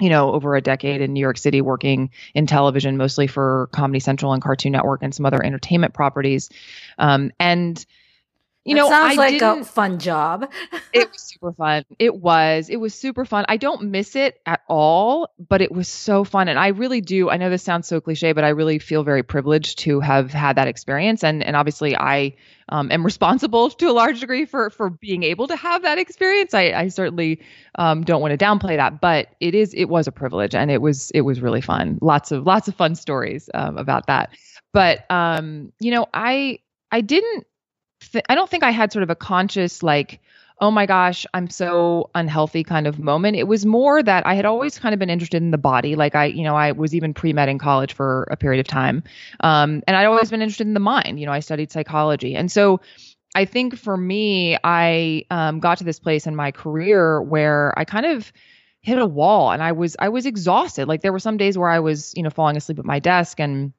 you 0.00 0.08
know, 0.08 0.32
over 0.32 0.56
a 0.56 0.60
decade 0.60 1.00
in 1.00 1.12
New 1.12 1.20
York 1.20 1.38
City 1.38 1.60
working 1.60 2.10
in 2.34 2.46
television, 2.46 2.96
mostly 2.96 3.26
for 3.26 3.68
Comedy 3.72 4.00
Central 4.00 4.32
and 4.32 4.42
Cartoon 4.42 4.72
Network 4.72 5.02
and 5.02 5.14
some 5.14 5.24
other 5.24 5.44
entertainment 5.44 5.94
properties. 5.94 6.50
Um, 6.98 7.30
and 7.38 7.84
you 8.64 8.74
that 8.74 8.80
know, 8.80 8.88
sounds 8.88 9.18
I 9.18 9.30
like 9.30 9.42
a 9.42 9.64
fun 9.64 9.98
job. 9.98 10.50
it 10.92 11.10
was 11.12 11.20
super 11.20 11.52
fun. 11.52 11.84
It 11.98 12.16
was. 12.16 12.70
It 12.70 12.76
was 12.76 12.94
super 12.94 13.24
fun. 13.24 13.44
I 13.48 13.58
don't 13.58 13.90
miss 13.90 14.16
it 14.16 14.40
at 14.46 14.62
all, 14.68 15.28
but 15.48 15.60
it 15.60 15.70
was 15.70 15.86
so 15.86 16.24
fun. 16.24 16.48
And 16.48 16.58
I 16.58 16.68
really 16.68 17.02
do. 17.02 17.28
I 17.28 17.36
know 17.36 17.50
this 17.50 17.62
sounds 17.62 17.86
so 17.86 18.00
cliche, 18.00 18.32
but 18.32 18.42
I 18.42 18.48
really 18.48 18.78
feel 18.78 19.02
very 19.02 19.22
privileged 19.22 19.80
to 19.80 20.00
have 20.00 20.32
had 20.32 20.56
that 20.56 20.66
experience. 20.66 21.22
And 21.22 21.42
and 21.42 21.56
obviously, 21.56 21.94
I 21.94 22.36
um, 22.70 22.90
am 22.90 23.04
responsible 23.04 23.68
to 23.80 23.90
a 23.90 23.92
large 23.92 24.20
degree 24.20 24.46
for 24.46 24.70
for 24.70 24.88
being 24.88 25.24
able 25.24 25.46
to 25.48 25.56
have 25.56 25.82
that 25.82 25.98
experience. 25.98 26.54
I, 26.54 26.72
I 26.72 26.88
certainly 26.88 27.42
um, 27.74 28.02
don't 28.02 28.22
want 28.22 28.38
to 28.38 28.42
downplay 28.42 28.76
that, 28.76 29.00
but 29.00 29.28
it 29.40 29.54
is. 29.54 29.74
It 29.74 29.86
was 29.86 30.06
a 30.06 30.12
privilege, 30.12 30.54
and 30.54 30.70
it 30.70 30.80
was 30.80 31.10
it 31.10 31.22
was 31.22 31.42
really 31.42 31.60
fun. 31.60 31.98
Lots 32.00 32.32
of 32.32 32.46
lots 32.46 32.66
of 32.68 32.74
fun 32.74 32.94
stories 32.94 33.50
um, 33.52 33.76
about 33.76 34.06
that. 34.06 34.30
But 34.72 35.04
um, 35.10 35.72
you 35.80 35.90
know, 35.90 36.06
I 36.14 36.60
I 36.90 37.02
didn't 37.02 37.46
th- 38.12 38.24
I 38.28 38.34
don't 38.34 38.50
think 38.50 38.62
I 38.62 38.70
had 38.70 38.92
sort 38.92 39.02
of 39.02 39.10
a 39.10 39.16
conscious 39.16 39.82
like 39.82 40.20
oh 40.60 40.70
my 40.70 40.86
gosh, 40.86 41.26
I'm 41.34 41.50
so 41.50 42.10
unhealthy 42.14 42.62
kind 42.62 42.86
of 42.86 42.98
moment. 42.98 43.36
It 43.36 43.48
was 43.48 43.66
more 43.66 44.02
that 44.02 44.26
I 44.26 44.34
had 44.34 44.44
always 44.44 44.78
kind 44.78 44.92
of 44.92 44.98
been 44.98 45.10
interested 45.10 45.42
in 45.42 45.50
the 45.50 45.58
body. 45.58 45.96
Like 45.96 46.14
I, 46.14 46.26
you 46.26 46.44
know, 46.44 46.54
I 46.54 46.72
was 46.72 46.94
even 46.94 47.12
pre 47.12 47.32
med 47.32 47.48
in 47.48 47.58
college 47.58 47.92
for 47.92 48.28
a 48.30 48.36
period 48.36 48.60
of 48.60 48.66
time. 48.66 49.02
Um, 49.40 49.82
and 49.86 49.96
I'd 49.96 50.06
always 50.06 50.30
been 50.30 50.42
interested 50.42 50.66
in 50.66 50.74
the 50.74 50.80
mind. 50.80 51.18
You 51.18 51.26
know, 51.26 51.32
I 51.32 51.40
studied 51.40 51.72
psychology. 51.72 52.36
And 52.36 52.50
so 52.50 52.80
I 53.34 53.44
think 53.46 53.76
for 53.76 53.96
me, 53.96 54.56
I 54.62 55.24
um, 55.30 55.58
got 55.58 55.78
to 55.78 55.84
this 55.84 55.98
place 55.98 56.26
in 56.26 56.36
my 56.36 56.52
career 56.52 57.20
where 57.20 57.76
I 57.76 57.84
kind 57.84 58.06
of 58.06 58.32
hit 58.80 58.98
a 58.98 59.06
wall 59.06 59.50
and 59.50 59.62
I 59.62 59.72
was 59.72 59.96
I 59.98 60.10
was 60.10 60.24
exhausted. 60.26 60.86
Like 60.86 61.02
there 61.02 61.12
were 61.12 61.18
some 61.18 61.36
days 61.36 61.58
where 61.58 61.70
I 61.70 61.80
was, 61.80 62.12
you 62.16 62.22
know, 62.22 62.30
falling 62.30 62.56
asleep 62.56 62.78
at 62.78 62.84
my 62.84 63.00
desk 63.00 63.40
and 63.40 63.72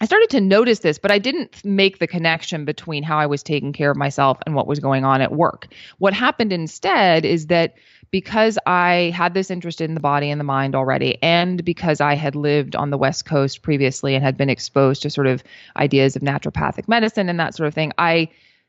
I 0.00 0.04
started 0.04 0.30
to 0.30 0.40
notice 0.40 0.78
this, 0.80 0.96
but 0.98 1.10
I 1.10 1.18
didn't 1.18 1.64
make 1.64 1.98
the 1.98 2.06
connection 2.06 2.64
between 2.64 3.02
how 3.02 3.18
I 3.18 3.26
was 3.26 3.42
taking 3.42 3.72
care 3.72 3.90
of 3.90 3.96
myself 3.96 4.38
and 4.46 4.54
what 4.54 4.68
was 4.68 4.78
going 4.78 5.04
on 5.04 5.20
at 5.20 5.32
work. 5.32 5.66
What 5.98 6.14
happened 6.14 6.52
instead 6.52 7.24
is 7.24 7.48
that 7.48 7.74
because 8.10 8.58
I 8.64 9.12
had 9.14 9.34
this 9.34 9.50
interest 9.50 9.80
in 9.80 9.94
the 9.94 10.00
body 10.00 10.30
and 10.30 10.40
the 10.40 10.44
mind 10.44 10.76
already, 10.76 11.20
and 11.20 11.64
because 11.64 12.00
I 12.00 12.14
had 12.14 12.36
lived 12.36 12.76
on 12.76 12.90
the 12.90 12.96
West 12.96 13.26
Coast 13.26 13.62
previously 13.62 14.14
and 14.14 14.24
had 14.24 14.36
been 14.36 14.48
exposed 14.48 15.02
to 15.02 15.10
sort 15.10 15.26
of 15.26 15.42
ideas 15.76 16.14
of 16.14 16.22
naturopathic 16.22 16.88
medicine 16.88 17.28
and 17.28 17.40
that 17.40 17.54
sort 17.54 17.66
of 17.66 17.74
thing, 17.74 17.92
I 17.98 18.28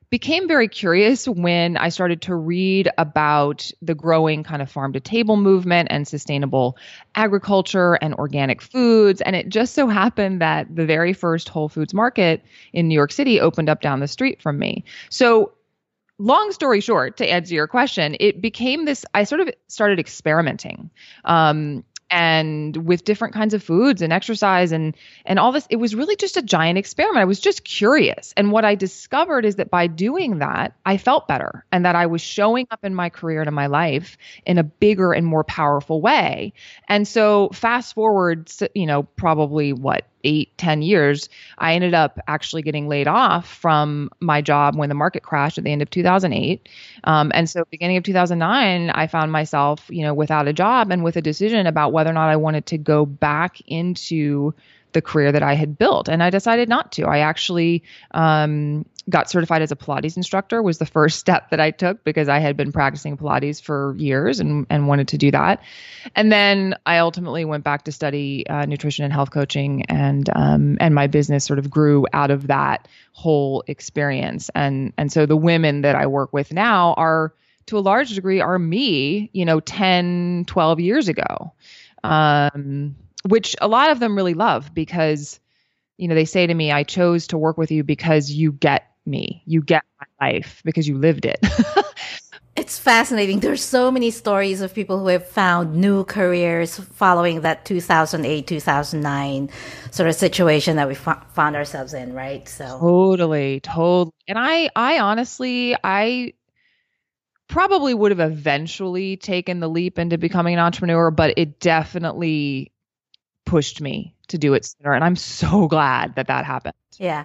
became 0.10 0.48
very 0.48 0.68
curious 0.68 1.28
when 1.28 1.78
I 1.78 1.90
started 1.90 2.22
to 2.24 2.36
read 2.36 2.90
about 2.98 3.72
the 3.82 3.94
growing 3.94 4.44
kind 4.44 4.62
of 4.62 4.72
farm 4.72 4.94
to 4.94 5.00
table 5.00 5.38
movement 5.38 5.90
and 5.92 6.08
sustainable 6.08 6.78
agriculture 7.16 7.94
and 7.96 8.16
organic 8.16 8.62
foods. 8.62 9.22
And 9.22 9.36
it 9.36 9.50
just 9.50 9.76
so 9.76 9.88
happened 9.88 10.42
that 10.42 10.76
the 10.76 10.86
very 10.86 11.14
first 11.14 11.50
Whole 11.50 11.70
Foods 11.70 11.94
market 11.94 12.44
in 12.74 12.88
New 12.88 12.96
York 12.96 13.12
City 13.12 13.40
opened 13.40 13.70
up 13.70 13.82
down 13.82 14.00
the 14.00 14.08
street 14.08 14.42
from 14.42 14.58
me. 14.58 14.84
So 15.10 15.54
long 16.18 16.52
story 16.52 16.82
short, 16.82 17.18
to 17.18 17.26
answer 17.26 17.54
your 17.54 17.68
question, 17.68 18.16
it 18.20 18.42
became 18.42 18.86
this. 18.86 19.06
I 19.14 19.24
sort 19.24 19.42
of 19.42 19.50
started 19.68 20.00
experimenting. 20.00 20.90
Um, 21.26 21.84
and 22.12 22.76
with 22.78 23.04
different 23.04 23.34
kinds 23.34 23.54
of 23.54 23.64
foods 23.64 24.02
and 24.02 24.12
exercise 24.12 24.72
and 24.72 24.96
and 25.26 25.40
all 25.40 25.52
this 25.52 25.68
it 25.70 25.78
was 25.78 25.96
really 25.96 26.16
just 26.16 26.38
a 26.38 26.42
giant 26.42 26.78
experiment. 26.78 27.22
I 27.22 27.26
was 27.26 27.40
just 27.40 27.64
curious. 27.64 28.34
And 28.38 28.52
what 28.52 28.66
i 28.66 28.76
discovered 28.76 29.46
is 29.46 29.56
that 29.56 29.70
by 29.70 29.88
doing 29.88 30.40
that 30.40 30.74
i 30.86 30.98
felt 30.98 31.28
better 31.28 31.66
and 31.72 31.86
that 31.86 31.96
i 31.96 32.06
was 32.06 32.22
showing 32.22 32.68
up 32.72 32.84
in 32.84 32.96
my 32.96 33.10
career 33.10 33.42
and 33.42 33.48
in 33.48 33.54
my 33.54 33.68
life 33.68 34.18
in 34.46 34.58
a 34.58 34.64
bigger 34.64 35.14
and 35.14 35.26
more 35.26 35.44
powerful 35.44 36.02
way. 36.02 36.54
And 36.88 37.08
so 37.08 37.50
fast 37.54 37.94
forward 37.94 38.52
you 38.74 38.86
know 38.86 39.04
probably 39.04 39.74
what 39.74 40.06
eight, 40.24 40.58
ten 40.58 40.82
years, 40.82 41.30
I 41.58 41.74
ended 41.74 41.94
up 41.94 42.20
actually 42.28 42.62
getting 42.62 42.88
laid 42.88 43.08
off 43.08 43.48
from 43.48 44.10
my 44.20 44.42
job 44.42 44.76
when 44.76 44.90
the 44.90 44.96
market 44.96 45.24
crashed 45.24 45.58
at 45.58 45.64
the 45.64 45.72
end 45.72 45.82
of 45.82 45.90
2008. 45.90 46.68
Um, 47.04 47.32
and 47.34 47.50
so, 47.50 47.66
beginning 47.70 47.98
of 47.98 48.04
2009, 48.04 48.90
I 48.90 49.08
found 49.08 49.32
myself, 49.32 49.86
you 49.90 50.04
know, 50.04 50.14
without 50.14 50.48
a 50.48 50.54
job 50.54 50.92
and 50.92 51.04
with 51.04 51.16
a 51.16 51.22
decision 51.22 51.68
about 51.68 51.94
whether 51.94 52.10
or 52.10 52.14
not 52.14 52.30
I 52.30 52.36
wanted 52.36 52.66
to 52.68 52.78
go 52.78 53.06
back 53.06 53.62
into 53.68 54.54
the 54.94 55.02
career 55.02 55.32
that 55.32 55.44
I 55.44 55.54
had 55.54 55.78
built. 55.78 56.10
And 56.10 56.24
I 56.24 56.30
decided 56.30 56.68
not 56.68 56.92
to. 56.94 57.04
I 57.04 57.20
actually 57.20 57.84
um, 58.12 58.86
got 59.10 59.30
certified 59.30 59.62
as 59.62 59.72
a 59.72 59.76
Pilates 59.76 60.18
instructor 60.18 60.62
was 60.62 60.78
the 60.78 60.86
first 60.86 61.20
step 61.20 61.50
that 61.50 61.60
I 61.60 61.72
took 61.72 62.04
because 62.04 62.30
I 62.30 62.40
had 62.40 62.56
been 62.56 62.72
practicing 62.72 63.18
Pilates 63.18 63.62
for 63.62 63.96
years 63.98 64.40
and, 64.40 64.66
and 64.70 64.88
wanted 64.88 65.10
to 65.10 65.18
do 65.18 65.32
that. 65.32 65.64
And 66.16 66.32
then 66.32 66.76
I 66.86 67.00
ultimately 67.00 67.46
went 67.46 67.64
back 67.64 67.84
to 67.86 67.92
study 67.92 68.46
uh, 68.48 68.66
nutrition 68.66 69.04
and 69.06 69.14
health 69.14 69.32
coaching 69.32 69.84
and 69.88 70.30
um, 70.36 70.78
and 70.80 70.94
my 70.94 71.08
business 71.08 71.46
sort 71.46 71.60
of 71.60 71.70
grew 71.70 72.06
out 72.14 72.32
of 72.32 72.48
that 72.48 72.88
whole 73.12 73.64
experience. 73.68 74.50
And 74.54 74.94
and 74.98 75.12
so 75.12 75.26
the 75.26 75.38
women 75.38 75.82
that 75.82 75.96
I 75.96 76.08
work 76.08 76.32
with 76.34 76.54
now 76.54 76.94
are 76.94 77.34
to 77.68 77.78
a 77.78 77.80
large 77.80 78.14
degree 78.16 78.42
are 78.42 78.58
me, 78.58 79.30
you 79.34 79.46
know, 79.46 79.60
10, 79.60 80.46
12 80.48 80.80
years 80.80 81.08
ago. 81.08 81.54
Um, 82.04 82.96
which 83.28 83.56
a 83.60 83.68
lot 83.68 83.92
of 83.92 84.00
them 84.00 84.16
really 84.16 84.34
love 84.34 84.74
because 84.74 85.40
you 85.98 86.08
know 86.08 86.16
they 86.16 86.24
say 86.24 86.48
to 86.48 86.54
me 86.54 86.72
i 86.72 86.84
chose 86.84 87.28
to 87.28 87.38
work 87.38 87.58
with 87.58 87.72
you 87.72 87.84
because 87.84 88.32
you 88.32 88.54
get 88.54 88.89
me 89.06 89.42
you 89.46 89.62
get 89.62 89.84
my 90.00 90.28
life 90.28 90.62
because 90.64 90.88
you 90.88 90.98
lived 90.98 91.26
it 91.26 91.40
it 91.44 91.86
it's 92.60 92.78
fascinating. 92.78 93.40
There's 93.40 93.64
so 93.64 93.90
many 93.90 94.12
stories 94.12 94.62
of 94.62 94.74
people 94.74 95.00
who 95.00 95.08
have 95.08 95.28
found 95.28 95.76
new 95.76 96.04
careers 96.04 96.78
following 96.78 97.42
that 97.42 97.66
2008, 97.66 98.46
2009 98.46 99.50
sort 99.92 100.10
of 100.10 100.16
situation 100.16 100.76
that 100.76 100.88
we 100.88 100.96
f- 100.96 101.26
found 101.34 101.56
ourselves 101.56 101.94
in, 101.94 102.14
right? 102.14 102.48
So 102.48 102.78
totally, 102.80 103.62
totally. 103.62 104.12
And 104.28 104.38
I, 104.38 104.70
I 104.76 105.00
honestly, 105.00 105.76
I 105.84 106.34
probably 107.48 107.94
would 107.94 108.12
have 108.12 108.20
eventually 108.20 109.18
taken 109.18 109.62
the 109.62 109.70
leap 109.70 109.98
into 109.98 110.18
becoming 110.18 110.54
an 110.54 110.60
entrepreneur, 110.60 111.12
but 111.12 111.34
it 111.38 111.60
definitely 111.60 112.74
pushed 113.46 113.82
me 113.82 114.16
to 114.30 114.38
do 114.38 114.54
it 114.54 114.66
sooner. 114.66 114.94
And 114.94 115.04
I'm 115.04 115.16
so 115.16 115.68
glad 115.68 116.16
that 116.16 116.28
that 116.28 116.46
happened. 116.46 116.76
Yeah. 116.98 117.24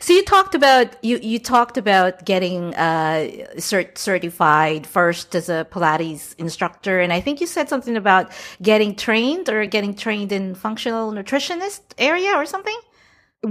So 0.00 0.12
you 0.12 0.24
talked 0.24 0.56
about 0.56 1.02
you 1.04 1.18
you 1.18 1.38
talked 1.38 1.78
about 1.78 2.24
getting 2.24 2.74
uh 2.74 3.30
cert- 3.56 3.96
certified 3.96 4.84
first 4.86 5.36
as 5.36 5.48
a 5.48 5.64
Pilates 5.70 6.34
instructor, 6.38 7.00
and 7.00 7.12
I 7.12 7.20
think 7.20 7.40
you 7.40 7.46
said 7.46 7.68
something 7.68 7.96
about 7.96 8.32
getting 8.60 8.96
trained 8.96 9.48
or 9.48 9.64
getting 9.66 9.94
trained 9.94 10.32
in 10.32 10.56
functional 10.56 11.12
nutritionist 11.12 11.80
area 11.98 12.32
or 12.34 12.46
something 12.46 12.76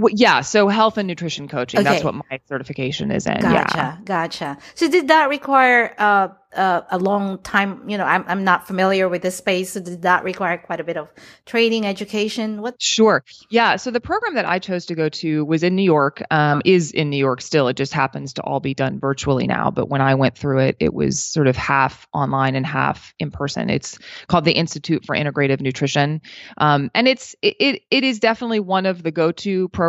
yeah, 0.08 0.40
so 0.40 0.68
health 0.68 0.96
and 0.96 1.06
nutrition 1.06 1.48
coaching. 1.48 1.80
Okay. 1.80 1.88
That's 1.88 2.04
what 2.04 2.14
my 2.14 2.40
certification 2.48 3.10
is 3.10 3.26
in. 3.26 3.40
Gotcha, 3.40 3.76
yeah. 3.76 3.96
gotcha. 4.04 4.58
So 4.74 4.88
did 4.88 5.08
that 5.08 5.28
require 5.28 5.94
uh, 5.98 6.28
uh, 6.54 6.82
a 6.90 6.98
long 6.98 7.38
time? 7.38 7.88
You 7.88 7.98
know, 7.98 8.04
I'm 8.04 8.24
I'm 8.26 8.44
not 8.44 8.66
familiar 8.66 9.08
with 9.08 9.20
this 9.20 9.36
space. 9.36 9.72
So 9.72 9.80
did 9.80 10.02
that 10.02 10.24
require 10.24 10.56
quite 10.56 10.80
a 10.80 10.84
bit 10.84 10.96
of 10.96 11.08
training, 11.44 11.86
education? 11.86 12.62
What? 12.62 12.80
Sure. 12.80 13.22
Yeah. 13.50 13.76
So 13.76 13.90
the 13.90 14.00
program 14.00 14.34
that 14.36 14.46
I 14.46 14.58
chose 14.60 14.86
to 14.86 14.94
go 14.94 15.10
to 15.10 15.44
was 15.44 15.62
in 15.62 15.76
New 15.76 15.82
York. 15.82 16.22
Um, 16.30 16.62
is 16.64 16.92
in 16.92 17.10
New 17.10 17.18
York 17.18 17.42
still. 17.42 17.68
It 17.68 17.76
just 17.76 17.92
happens 17.92 18.34
to 18.34 18.42
all 18.42 18.60
be 18.60 18.72
done 18.72 18.98
virtually 18.98 19.46
now. 19.46 19.70
But 19.70 19.88
when 19.88 20.00
I 20.00 20.14
went 20.14 20.38
through 20.38 20.60
it, 20.60 20.76
it 20.80 20.94
was 20.94 21.22
sort 21.22 21.48
of 21.48 21.56
half 21.56 22.06
online 22.14 22.54
and 22.54 22.64
half 22.66 23.14
in 23.18 23.30
person. 23.30 23.68
It's 23.68 23.98
called 24.26 24.44
the 24.44 24.52
Institute 24.52 25.04
for 25.04 25.14
Integrative 25.14 25.60
Nutrition, 25.60 26.22
um, 26.56 26.90
and 26.94 27.06
it's 27.06 27.34
it, 27.42 27.56
it 27.58 27.82
it 27.90 28.04
is 28.04 28.20
definitely 28.20 28.60
one 28.60 28.86
of 28.86 29.02
the 29.02 29.10
go 29.10 29.32
to 29.32 29.68
programs 29.68 29.81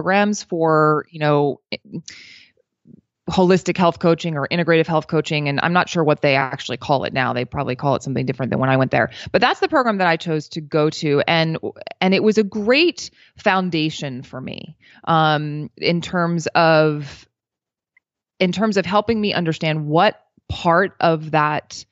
for 0.44 1.06
you 1.10 1.20
know 1.20 1.60
holistic 3.30 3.78
health 3.78 4.00
coaching 4.00 4.36
or 4.36 4.48
integrative 4.50 4.86
health 4.86 5.08
coaching 5.08 5.48
and 5.48 5.60
I'm 5.64 5.72
not 5.72 5.88
sure 5.88 6.04
what 6.04 6.22
they 6.22 6.36
actually 6.36 6.76
call 6.76 7.06
it 7.06 7.14
now. 7.14 7.32
They 7.32 7.46
probably 7.46 7.76
call 7.76 7.96
it 7.96 8.04
something 8.04 8.26
different 8.26 8.50
than 8.50 8.60
when 8.60 8.70
I 8.70 8.76
went 8.76 8.92
there. 8.92 9.12
But 9.32 9.40
that's 9.40 9.62
the 9.62 9.70
program 9.70 10.00
that 10.00 10.08
I 10.08 10.18
chose 10.18 10.50
to 10.50 10.62
go 10.62 10.90
to 10.90 11.24
and 11.26 11.58
and 12.02 12.14
it 12.14 12.22
was 12.22 12.38
a 12.38 12.44
great 12.44 13.12
foundation 13.38 14.24
for 14.24 14.42
me 14.42 14.76
um, 15.06 15.70
in 15.78 16.02
terms 16.02 16.48
of 16.48 17.28
in 18.40 18.52
terms 18.52 18.76
of 18.76 18.86
helping 18.86 19.22
me 19.22 19.34
understand 19.34 19.88
what 19.88 20.22
part 20.50 20.96
of 21.00 21.32
that 21.32 21.86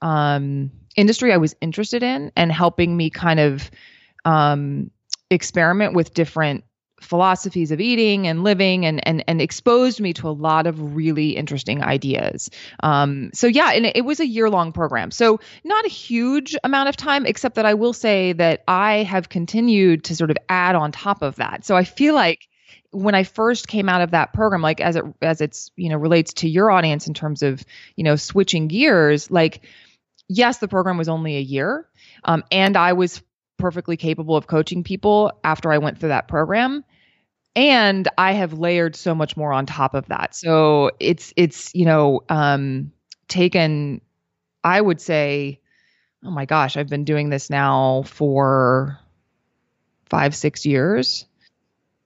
um, 0.00 0.70
industry 0.96 1.32
I 1.32 1.38
was 1.38 1.56
interested 1.60 2.04
in 2.04 2.30
and 2.36 2.52
helping 2.52 2.96
me 2.96 3.10
kind 3.10 3.40
of 3.40 3.68
um, 4.24 4.92
experiment 5.28 5.94
with 5.94 6.14
different 6.14 6.62
philosophies 7.00 7.70
of 7.70 7.80
eating 7.80 8.26
and 8.26 8.42
living 8.42 8.84
and 8.84 9.06
and 9.06 9.24
and 9.26 9.40
exposed 9.40 10.00
me 10.00 10.12
to 10.12 10.28
a 10.28 10.30
lot 10.30 10.66
of 10.66 10.96
really 10.96 11.30
interesting 11.30 11.82
ideas. 11.82 12.50
Um, 12.82 13.30
so 13.34 13.46
yeah, 13.46 13.72
and 13.72 13.86
it, 13.86 14.04
was 14.04 14.20
a 14.20 14.26
year 14.26 14.48
long 14.50 14.72
program. 14.72 15.10
So 15.10 15.40
not 15.64 15.84
a 15.84 15.88
huge 15.88 16.56
amount 16.64 16.88
of 16.88 16.96
time, 16.96 17.26
except 17.26 17.56
that 17.56 17.66
I 17.66 17.74
will 17.74 17.92
say 17.92 18.32
that 18.32 18.64
I 18.66 19.02
have 19.04 19.28
continued 19.28 20.04
to 20.04 20.16
sort 20.16 20.30
of 20.30 20.38
add 20.48 20.74
on 20.74 20.92
top 20.92 21.22
of 21.22 21.36
that. 21.36 21.64
So 21.64 21.76
I 21.76 21.84
feel 21.84 22.14
like 22.14 22.48
when 22.90 23.14
I 23.14 23.24
first 23.24 23.68
came 23.68 23.88
out 23.88 24.00
of 24.00 24.12
that 24.12 24.32
program, 24.32 24.62
like 24.62 24.80
as 24.80 24.96
it 24.96 25.04
as 25.20 25.40
it's 25.40 25.70
you 25.76 25.90
know 25.90 25.96
relates 25.96 26.34
to 26.34 26.48
your 26.48 26.70
audience 26.70 27.06
in 27.06 27.14
terms 27.14 27.42
of 27.42 27.64
you 27.96 28.04
know 28.04 28.16
switching 28.16 28.68
gears, 28.68 29.30
like 29.30 29.64
yes, 30.28 30.58
the 30.58 30.68
program 30.68 30.98
was 30.98 31.08
only 31.08 31.36
a 31.36 31.40
year, 31.40 31.86
um, 32.24 32.44
and 32.50 32.76
I 32.76 32.94
was 32.94 33.22
perfectly 33.58 33.96
capable 33.96 34.36
of 34.36 34.46
coaching 34.46 34.84
people 34.84 35.32
after 35.44 35.72
I 35.72 35.78
went 35.78 35.98
through 35.98 36.10
that 36.10 36.28
program 36.28 36.84
and 37.56 38.06
I 38.16 38.32
have 38.32 38.52
layered 38.52 38.94
so 38.94 39.14
much 39.14 39.36
more 39.36 39.52
on 39.52 39.66
top 39.66 39.94
of 39.94 40.06
that. 40.06 40.34
So 40.34 40.92
it's 41.00 41.32
it's 41.36 41.74
you 41.74 41.84
know 41.84 42.22
um 42.28 42.92
taken 43.26 44.00
I 44.64 44.80
would 44.80 45.00
say 45.00 45.60
oh 46.24 46.30
my 46.30 46.44
gosh, 46.44 46.76
I've 46.76 46.88
been 46.88 47.04
doing 47.04 47.30
this 47.30 47.50
now 47.50 48.02
for 48.06 48.98
5 50.10 50.34
6 50.34 50.66
years. 50.66 51.26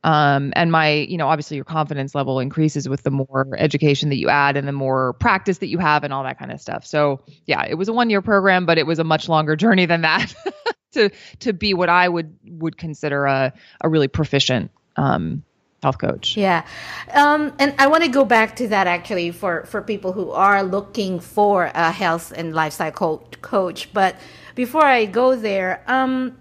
Um, 0.04 0.52
and 0.56 0.72
my, 0.72 0.90
you 0.90 1.16
know, 1.16 1.28
obviously 1.28 1.56
your 1.56 1.64
confidence 1.64 2.14
level 2.14 2.40
increases 2.40 2.88
with 2.88 3.04
the 3.04 3.10
more 3.10 3.46
education 3.56 4.08
that 4.08 4.16
you 4.16 4.28
add 4.28 4.56
and 4.56 4.66
the 4.66 4.72
more 4.72 5.12
practice 5.14 5.58
that 5.58 5.68
you 5.68 5.78
have 5.78 6.02
and 6.02 6.12
all 6.12 6.24
that 6.24 6.38
kind 6.38 6.50
of 6.50 6.60
stuff. 6.60 6.84
So 6.84 7.20
yeah, 7.46 7.64
it 7.64 7.74
was 7.74 7.88
a 7.88 7.92
one 7.92 8.10
year 8.10 8.20
program, 8.20 8.66
but 8.66 8.78
it 8.78 8.86
was 8.86 8.98
a 8.98 9.04
much 9.04 9.28
longer 9.28 9.54
journey 9.54 9.86
than 9.86 10.02
that. 10.02 10.34
to 10.92 11.10
to 11.40 11.52
be 11.52 11.74
what 11.74 11.88
I 11.88 12.08
would 12.08 12.34
would 12.46 12.76
consider 12.76 13.26
a 13.26 13.52
a 13.80 13.88
really 13.88 14.08
proficient 14.08 14.70
um, 14.96 15.42
health 15.82 15.98
coach. 15.98 16.36
Yeah, 16.36 16.64
um, 17.12 17.52
and 17.58 17.74
I 17.78 17.86
want 17.88 18.04
to 18.04 18.10
go 18.10 18.24
back 18.24 18.56
to 18.56 18.68
that 18.68 18.86
actually 18.86 19.30
for 19.30 19.64
for 19.66 19.82
people 19.82 20.12
who 20.12 20.30
are 20.30 20.62
looking 20.62 21.20
for 21.20 21.70
a 21.74 21.90
health 21.90 22.32
and 22.36 22.54
lifestyle 22.54 22.92
coach. 22.92 23.40
coach. 23.42 23.92
But 23.92 24.16
before 24.54 24.84
I 24.84 25.06
go 25.06 25.34
there, 25.36 25.82
um, 25.86 26.36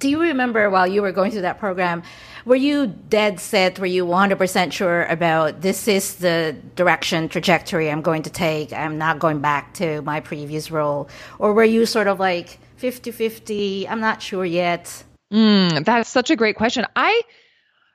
do 0.00 0.08
you 0.08 0.20
remember 0.20 0.70
while 0.70 0.86
you 0.86 1.02
were 1.02 1.12
going 1.12 1.30
through 1.30 1.42
that 1.42 1.58
program? 1.58 2.02
Were 2.46 2.56
you 2.56 2.86
dead 2.86 3.38
set? 3.38 3.78
Were 3.78 3.86
you 3.86 4.06
100% 4.06 4.72
sure 4.72 5.04
about 5.04 5.60
this 5.60 5.86
is 5.86 6.16
the 6.16 6.56
direction, 6.74 7.28
trajectory 7.28 7.90
I'm 7.90 8.00
going 8.00 8.22
to 8.22 8.30
take? 8.30 8.72
I'm 8.72 8.96
not 8.96 9.18
going 9.18 9.40
back 9.40 9.74
to 9.74 10.00
my 10.02 10.20
previous 10.20 10.70
role? 10.70 11.10
Or 11.38 11.52
were 11.52 11.64
you 11.64 11.84
sort 11.84 12.06
of 12.06 12.18
like, 12.18 12.58
50 12.80 13.10
50? 13.10 13.88
I'm 13.88 14.00
not 14.00 14.22
sure 14.22 14.44
yet. 14.44 15.04
Mm, 15.30 15.84
that's 15.84 16.08
such 16.08 16.30
a 16.30 16.36
great 16.36 16.56
question. 16.56 16.86
I, 16.96 17.20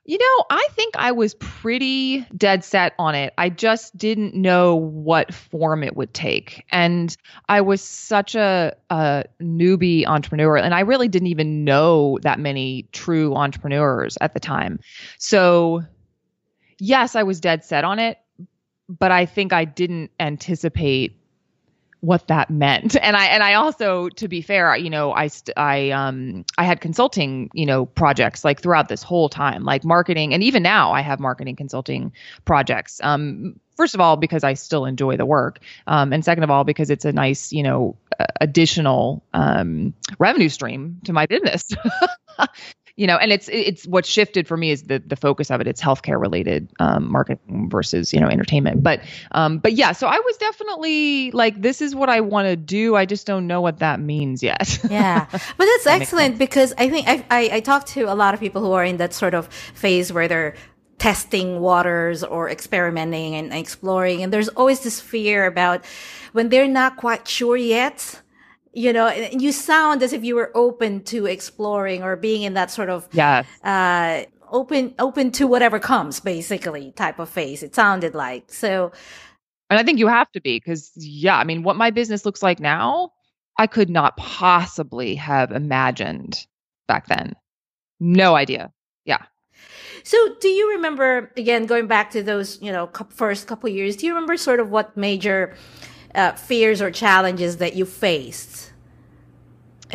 you 0.05 0.19
know, 0.19 0.45
I 0.51 0.67
think 0.73 0.93
I 0.95 1.11
was 1.11 1.33
pretty 1.33 2.21
dead 2.37 2.63
set 2.63 2.93
on 2.99 3.15
it. 3.15 3.33
I 3.35 3.49
just 3.49 3.97
didn't 3.97 4.35
know 4.35 4.75
what 4.75 5.33
form 5.33 5.83
it 5.83 5.97
would 5.97 6.13
take. 6.13 6.65
And 6.71 7.17
I 7.49 7.61
was 7.61 7.81
such 7.81 8.35
a, 8.35 8.75
a 8.91 9.23
newbie 9.41 10.05
entrepreneur, 10.05 10.57
and 10.57 10.75
I 10.75 10.81
really 10.81 11.07
didn't 11.07 11.29
even 11.29 11.63
know 11.63 12.19
that 12.21 12.39
many 12.39 12.87
true 12.91 13.33
entrepreneurs 13.35 14.19
at 14.21 14.35
the 14.35 14.39
time. 14.39 14.79
So, 15.17 15.81
yes, 16.77 17.15
I 17.15 17.23
was 17.23 17.39
dead 17.39 17.65
set 17.65 17.83
on 17.83 17.97
it, 17.97 18.19
but 18.87 19.11
I 19.11 19.25
think 19.25 19.51
I 19.51 19.65
didn't 19.65 20.11
anticipate 20.19 21.19
what 22.05 22.27
that 22.27 22.49
meant. 22.49 22.95
And 23.05 23.15
I 23.15 23.25
and 23.25 23.43
I 23.43 23.53
also 23.53 24.09
to 24.09 24.27
be 24.27 24.41
fair, 24.41 24.75
you 24.75 24.89
know, 24.89 25.11
I 25.13 25.27
st- 25.27 25.57
I 25.57 25.91
um 25.91 26.45
I 26.57 26.63
had 26.63 26.81
consulting, 26.81 27.49
you 27.53 27.65
know, 27.65 27.85
projects 27.85 28.43
like 28.43 28.61
throughout 28.61 28.89
this 28.89 29.03
whole 29.03 29.29
time, 29.29 29.63
like 29.63 29.83
marketing 29.83 30.33
and 30.33 30.41
even 30.43 30.63
now 30.63 30.91
I 30.91 31.01
have 31.01 31.19
marketing 31.19 31.55
consulting 31.55 32.11
projects. 32.45 32.99
Um 33.03 33.59
first 33.77 33.93
of 33.93 34.01
all 34.01 34.17
because 34.17 34.43
I 34.43 34.53
still 34.53 34.85
enjoy 34.85 35.17
the 35.17 35.25
work. 35.25 35.59
Um 35.87 36.13
and 36.13 36.25
second 36.25 36.43
of 36.43 36.49
all 36.49 36.63
because 36.63 36.89
it's 36.89 37.05
a 37.05 37.11
nice, 37.11 37.51
you 37.51 37.63
know, 37.63 37.95
additional 38.41 39.23
um 39.33 39.93
revenue 40.19 40.49
stream 40.49 40.99
to 41.05 41.13
my 41.13 41.25
business. 41.25 41.69
you 42.97 43.07
know, 43.07 43.17
and 43.17 43.33
it's 43.33 43.49
it's 43.49 43.85
what 43.85 44.05
shifted 44.05 44.47
for 44.47 44.55
me 44.55 44.71
is 44.71 44.83
the 44.83 44.99
the 44.99 45.17
focus 45.17 45.51
of 45.51 45.59
it. 45.59 45.67
It's 45.67 45.81
healthcare 45.81 46.19
related 46.19 46.71
um, 46.79 47.11
marketing 47.11 47.69
versus 47.69 48.13
you 48.13 48.21
know 48.21 48.27
entertainment. 48.27 48.83
But 48.83 49.01
um, 49.31 49.57
but 49.57 49.73
yeah, 49.73 49.91
so 49.91 50.07
I 50.07 50.17
was 50.17 50.37
definitely 50.37 51.31
like, 51.31 51.61
this 51.61 51.81
is 51.81 51.93
what 51.93 52.09
I 52.09 52.21
want 52.21 52.47
to 52.47 52.55
do. 52.55 52.95
I 52.95 53.05
just 53.05 53.27
don't 53.27 53.47
know 53.47 53.59
what 53.59 53.79
that 53.79 53.99
means 53.99 54.41
yet. 54.41 54.79
yeah, 54.89 55.25
but 55.29 55.41
that's 55.57 55.83
that 55.83 56.01
excellent 56.01 56.37
because 56.37 56.73
I 56.77 56.89
think 56.89 57.07
I, 57.07 57.25
I 57.29 57.49
I 57.55 57.59
talk 57.59 57.85
to 57.87 58.03
a 58.03 58.15
lot 58.15 58.33
of 58.33 58.39
people 58.39 58.61
who 58.61 58.71
are 58.71 58.85
in 58.85 58.95
that 58.97 59.13
sort 59.13 59.33
of 59.33 59.47
phase 59.47 60.13
where 60.13 60.29
they're 60.29 60.55
testing 60.97 61.59
waters 61.59 62.23
or 62.23 62.49
experimenting 62.49 63.35
and 63.35 63.53
exploring, 63.53 64.23
and 64.23 64.31
there's 64.31 64.47
always 64.49 64.79
this 64.81 65.01
fear 65.01 65.45
about 65.47 65.83
when 66.31 66.47
they're 66.47 66.65
not 66.65 66.95
quite 66.95 67.27
sure 67.27 67.57
yet 67.57 68.21
you 68.75 68.93
know 68.93 69.09
you 69.31 69.51
sound 69.51 70.03
as 70.03 70.13
if 70.13 70.23
you 70.23 70.35
were 70.35 70.51
open 70.55 71.03
to 71.03 71.25
exploring 71.25 72.03
or 72.03 72.15
being 72.15 72.43
in 72.43 72.53
that 72.53 72.69
sort 72.69 72.89
of 72.89 73.07
yeah. 73.13 73.43
uh, 73.63 74.23
open 74.51 74.93
open 74.99 75.31
to 75.31 75.47
whatever 75.47 75.79
comes 75.79 76.19
basically 76.19 76.91
type 76.91 77.19
of 77.19 77.29
phase 77.29 77.63
it 77.63 77.73
sounded 77.73 78.13
like. 78.13 78.51
So 78.51 78.91
and 79.69 79.79
i 79.79 79.83
think 79.83 79.97
you 79.97 80.07
have 80.07 80.31
to 80.33 80.41
be 80.41 80.57
because 80.57 80.91
yeah 80.95 81.37
i 81.37 81.43
mean 81.43 81.63
what 81.63 81.75
my 81.75 81.89
business 81.89 82.23
looks 82.23 82.43
like 82.43 82.59
now 82.59 83.11
i 83.57 83.65
could 83.65 83.89
not 83.89 84.15
possibly 84.17 85.15
have 85.15 85.51
imagined 85.51 86.45
back 86.87 87.07
then. 87.07 87.35
No 87.99 88.35
idea. 88.35 88.71
Yeah. 89.05 89.23
So 90.03 90.17
do 90.39 90.47
you 90.47 90.71
remember 90.71 91.31
again 91.37 91.65
going 91.65 91.87
back 91.87 92.11
to 92.11 92.21
those 92.21 92.61
you 92.61 92.71
know 92.71 92.89
first 93.09 93.47
couple 93.47 93.69
years 93.69 93.95
do 93.95 94.05
you 94.05 94.13
remember 94.13 94.37
sort 94.37 94.59
of 94.59 94.69
what 94.69 94.95
major 94.95 95.55
uh, 96.13 96.33
fears 96.33 96.81
or 96.81 96.91
challenges 96.91 97.57
that 97.57 97.75
you 97.75 97.85
faced 97.85 98.64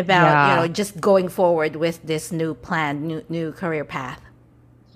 about 0.00 0.24
yeah. 0.24 0.50
you 0.50 0.60
know 0.60 0.68
just 0.68 1.00
going 1.00 1.28
forward 1.28 1.76
with 1.76 2.02
this 2.02 2.32
new 2.32 2.54
plan, 2.54 3.06
new 3.06 3.24
new 3.28 3.52
career 3.52 3.84
path? 3.84 4.20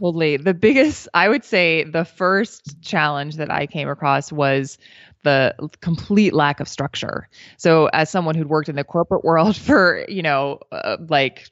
Totally. 0.01 0.37
The 0.37 0.55
biggest, 0.55 1.09
I 1.15 1.29
would 1.29 1.45
say, 1.45 1.85
the 1.85 2.05
first 2.05 2.83
challenge 2.83 3.37
that 3.37 3.51
I 3.51 3.67
came 3.67 3.89
across 3.89 4.33
was 4.33 4.77
the 5.23 5.55
complete 5.81 6.35
lack 6.35 6.61
of 6.61 6.69
structure. 6.69 7.29
So 7.57 7.87
as 7.93 8.11
someone 8.11 8.35
who'd 8.35 8.49
worked 8.49 8.69
in 8.69 8.77
the 8.77 8.85
corporate 8.85 9.25
world 9.25 9.57
for, 9.57 10.05
you 10.09 10.23
know, 10.23 10.59
uh, 10.73 10.97
like 11.09 11.49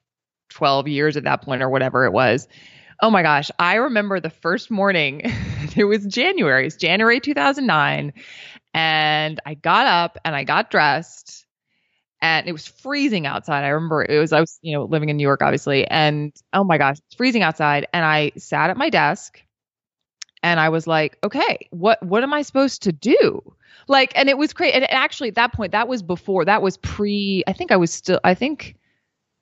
12 0.51 0.89
years 0.89 1.17
at 1.17 1.25
that 1.25 1.43
point 1.43 1.63
or 1.63 1.71
whatever 1.71 2.05
it 2.05 2.13
was. 2.13 2.49
Oh 3.01 3.11
my 3.11 3.23
gosh, 3.23 3.51
I 3.59 3.77
remember 3.77 4.21
the 4.21 4.31
first 4.31 4.71
morning. 4.71 5.23
it 5.77 5.85
was 5.85 6.05
January. 6.07 6.67
It's 6.67 6.77
January 6.77 7.21
2009 7.21 8.13
and 8.75 9.41
I 9.45 9.55
got 9.55 9.87
up 9.87 10.19
and 10.25 10.35
I 10.35 10.45
got 10.45 10.71
dressed 10.71 11.47
and 12.23 12.49
it 12.49 12.53
was 12.53 12.67
freezing 12.67 13.27
outside. 13.27 13.65
I 13.65 13.69
remember 13.69 14.05
it 14.09 14.19
was 14.19 14.33
I 14.33 14.41
was, 14.41 14.59
you 14.63 14.75
know, 14.75 14.85
living 14.85 15.11
in 15.11 15.17
New 15.19 15.23
York 15.23 15.43
obviously 15.43 15.87
and 15.89 16.33
oh 16.55 16.65
my 16.65 16.79
gosh, 16.79 16.99
it's 16.99 17.17
freezing 17.17 17.43
outside 17.43 17.87
and 17.93 18.05
I 18.05 18.33
sat 18.39 18.71
at 18.71 18.77
my 18.79 18.89
desk 18.89 19.43
and 20.43 20.59
I 20.59 20.69
was 20.71 20.87
like, 20.87 21.19
okay, 21.25 21.69
what 21.71 22.03
what 22.03 22.23
am 22.23 22.33
I 22.33 22.43
supposed 22.43 22.83
to 22.83 22.93
do? 22.93 23.41
Like, 23.89 24.13
and 24.15 24.29
it 24.29 24.39
was 24.39 24.53
crazy. 24.53 24.75
And 24.75 24.91
actually, 24.91 25.29
at 25.29 25.35
that 25.37 25.53
point, 25.53 25.73
that 25.73 25.89
was 25.89 26.03
before. 26.03 26.45
That 26.45 26.63
was 26.63 26.77
pre. 26.79 27.43
I 27.47 27.53
think 27.53 27.73
I 27.73 27.77
was 27.77 27.93
still. 27.93 28.21
I 28.25 28.35
think. 28.35 28.77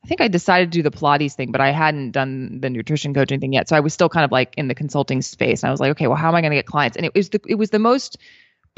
I 0.02 0.08
think 0.08 0.22
I 0.22 0.28
decided 0.28 0.72
to 0.72 0.78
do 0.78 0.82
the 0.82 0.90
Pilates 0.90 1.34
thing, 1.34 1.52
but 1.52 1.60
I 1.60 1.72
hadn't 1.72 2.12
done 2.12 2.60
the 2.62 2.70
nutrition 2.70 3.12
coaching 3.12 3.38
thing 3.38 3.52
yet. 3.52 3.68
So 3.68 3.76
I 3.76 3.80
was 3.80 3.92
still 3.92 4.08
kind 4.08 4.25
of 4.25 4.32
like 4.32 4.54
in 4.56 4.66
the 4.66 4.75
consulting 4.75 5.20
space. 5.20 5.62
And 5.62 5.68
I 5.68 5.70
was 5.72 5.78
like, 5.78 5.90
okay, 5.90 6.06
well, 6.06 6.16
how 6.16 6.28
am 6.28 6.34
I 6.34 6.40
going 6.40 6.52
to 6.52 6.56
get 6.56 6.64
clients? 6.64 6.96
And 6.96 7.04
it 7.04 7.14
was 7.14 7.28
the 7.28 7.40
it 7.46 7.56
was 7.56 7.68
the 7.68 7.78
most 7.78 8.16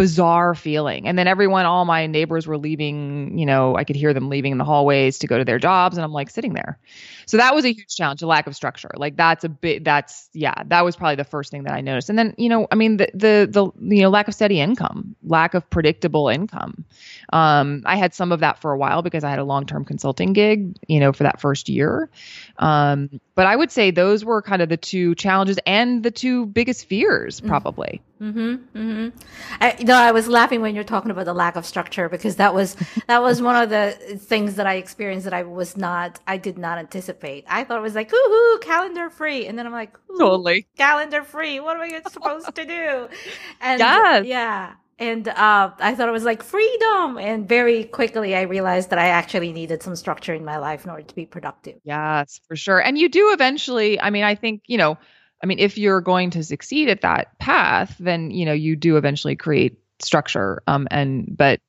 bizarre 0.03 0.53
feeling. 0.57 1.07
And 1.07 1.17
then 1.17 1.29
everyone, 1.29 1.65
all 1.65 1.85
my 1.85 2.09
neighbors 2.09 2.49
were 2.49 2.59
leaving, 2.59 3.39
you 3.39 3.47
know, 3.47 3.77
I 3.77 3.85
could 3.85 3.95
hear 3.95 4.13
them 4.13 4.29
leaving 4.29 4.51
in 4.51 4.59
the 4.59 4.65
hallways 4.65 5.17
to 5.21 5.29
go 5.29 5.39
to 5.39 5.45
their 5.45 5.61
jobs. 5.61 5.97
And 5.97 6.03
I'm 6.03 6.11
like 6.11 6.29
sitting 6.29 6.55
there. 6.55 6.77
So 7.27 7.37
that 7.37 7.55
was 7.55 7.65
a 7.65 7.69
huge 7.69 7.95
challenge, 7.95 8.21
a 8.21 8.27
lack 8.27 8.49
of 8.49 8.57
structure. 8.57 8.91
Like 8.97 9.17
that's 9.17 9.45
a 9.45 9.49
bit, 9.49 9.85
that's, 9.85 10.29
yeah, 10.33 10.55
that 10.67 10.85
was 10.85 10.97
probably 10.97 11.15
the 11.15 11.23
first 11.23 11.53
thing 11.53 11.63
that 11.63 11.73
I 11.73 11.83
noticed. 11.83 12.11
And 12.11 12.19
then, 12.19 12.35
you 12.37 12.49
know, 12.49 12.67
I 12.73 12.75
mean, 12.75 12.97
the, 12.97 13.13
the, 13.15 13.49
the, 13.49 13.95
you 13.95 14.03
know, 14.03 14.09
lack 14.11 14.27
of 14.27 14.35
steady 14.35 14.59
income, 14.59 15.15
lack 15.23 15.55
of 15.55 15.71
predictable 15.71 16.29
income. 16.29 16.85
Um, 17.33 17.85
I 17.87 17.95
had 17.95 18.13
some 18.13 18.33
of 18.33 18.41
that 18.41 18.61
for 18.61 18.73
a 18.73 18.77
while 18.77 19.03
because 19.03 19.23
I 19.23 19.31
had 19.31 19.39
a 19.39 19.45
long 19.45 19.67
term 19.67 19.85
consulting 19.85 20.33
gig, 20.33 20.77
you 20.89 20.99
know, 20.99 21.13
for 21.13 21.23
that 21.23 21.41
first 21.41 21.69
year. 21.69 22.11
Um, 22.59 23.21
but 23.35 23.47
I 23.47 23.57
would 23.57 23.71
say 23.71 23.91
those 23.91 24.25
were 24.25 24.43
kind 24.43 24.61
of 24.61 24.69
the 24.69 24.77
two 24.77 25.15
challenges 25.15 25.59
and 25.67 26.03
the 26.03 26.11
two 26.11 26.47
biggest 26.47 26.87
fears, 26.87 27.41
mm. 27.41 27.49
probably. 27.49 28.03
Mm-hmm. 28.21 28.79
Mm-hmm. 28.79 29.19
I, 29.61 29.83
know, 29.83 29.95
I 29.95 30.13
was 30.13 30.29
laughing 30.29 30.61
when 30.61 30.75
you're 30.75 30.85
talking 30.85 31.11
about 31.11 31.25
the 31.25 31.33
lack 31.33 31.57
of 31.57 31.67
structure 31.67 32.09
because 32.09 32.37
that 32.37 32.55
was 32.55 32.77
that 33.09 33.21
was 33.21 33.43
one 33.43 33.61
of 33.61 33.71
the 33.71 33.93
things 34.21 34.55
that 34.57 34.67
I 34.67 34.75
experienced 34.75 35.25
that 35.25 35.35
I 35.35 35.43
was 35.43 35.77
not, 35.77 36.21
I 36.27 36.37
did 36.37 36.57
not 36.57 36.79
anticipate. 36.79 37.45
I 37.49 37.65
thought 37.65 37.79
it 37.79 37.83
was 37.83 37.95
like, 37.95 38.11
hoo 38.11 38.59
calendar 38.61 39.11
free, 39.11 39.47
and 39.47 39.59
then 39.59 39.67
I'm 39.67 39.73
like, 39.73 39.97
totally 40.19 40.67
calendar 40.77 41.25
free. 41.25 41.59
What 41.59 41.77
am 41.77 41.83
I 41.83 42.01
supposed 42.11 42.55
to 42.55 42.65
do? 42.65 43.09
And 43.61 43.79
yes. 43.79 44.27
yeah, 44.27 44.73
and 44.99 45.29
uh, 45.29 45.71
I 45.79 45.95
thought 45.95 46.09
it 46.09 46.13
was 46.13 46.25
like 46.25 46.43
freedom. 46.43 47.19
And 47.19 47.49
very 47.49 47.85
quickly, 47.85 48.37
I 48.37 48.43
realized 48.43 48.91
that 48.91 48.99
I 48.99 49.09
actually 49.09 49.53
needed 49.53 49.83
some 49.83 49.97
structure 49.97 50.35
in 50.35 50.45
my 50.45 50.59
life 50.59 50.85
in 50.85 50.91
order 50.91 51.03
to 51.03 51.15
be 51.15 51.27
productive. 51.27 51.81
Yes, 51.85 52.41
for 52.47 52.57
sure. 52.57 52.79
And 52.79 52.99
you 52.99 53.09
do 53.09 53.33
eventually. 53.33 54.01
I 54.01 54.11
mean, 54.11 54.25
I 54.25 54.35
think 54.35 54.63
you 54.67 54.79
know 54.79 54.99
I 55.43 55.47
mean, 55.47 55.59
if 55.59 55.77
you're 55.77 56.01
going 56.01 56.31
to 56.31 56.45
succeed 56.45 56.89
at 56.89 57.01
that 57.01 57.39
path, 57.39 57.97
then 57.99 58.31
you 58.31 58.45
know 58.45 58.53
you 58.53 58.77
do 58.77 58.97
eventually 58.97 59.37
create 59.37 59.77
structure. 60.01 60.63
Um, 60.67 60.87
and 60.91 61.27
but 61.37 61.61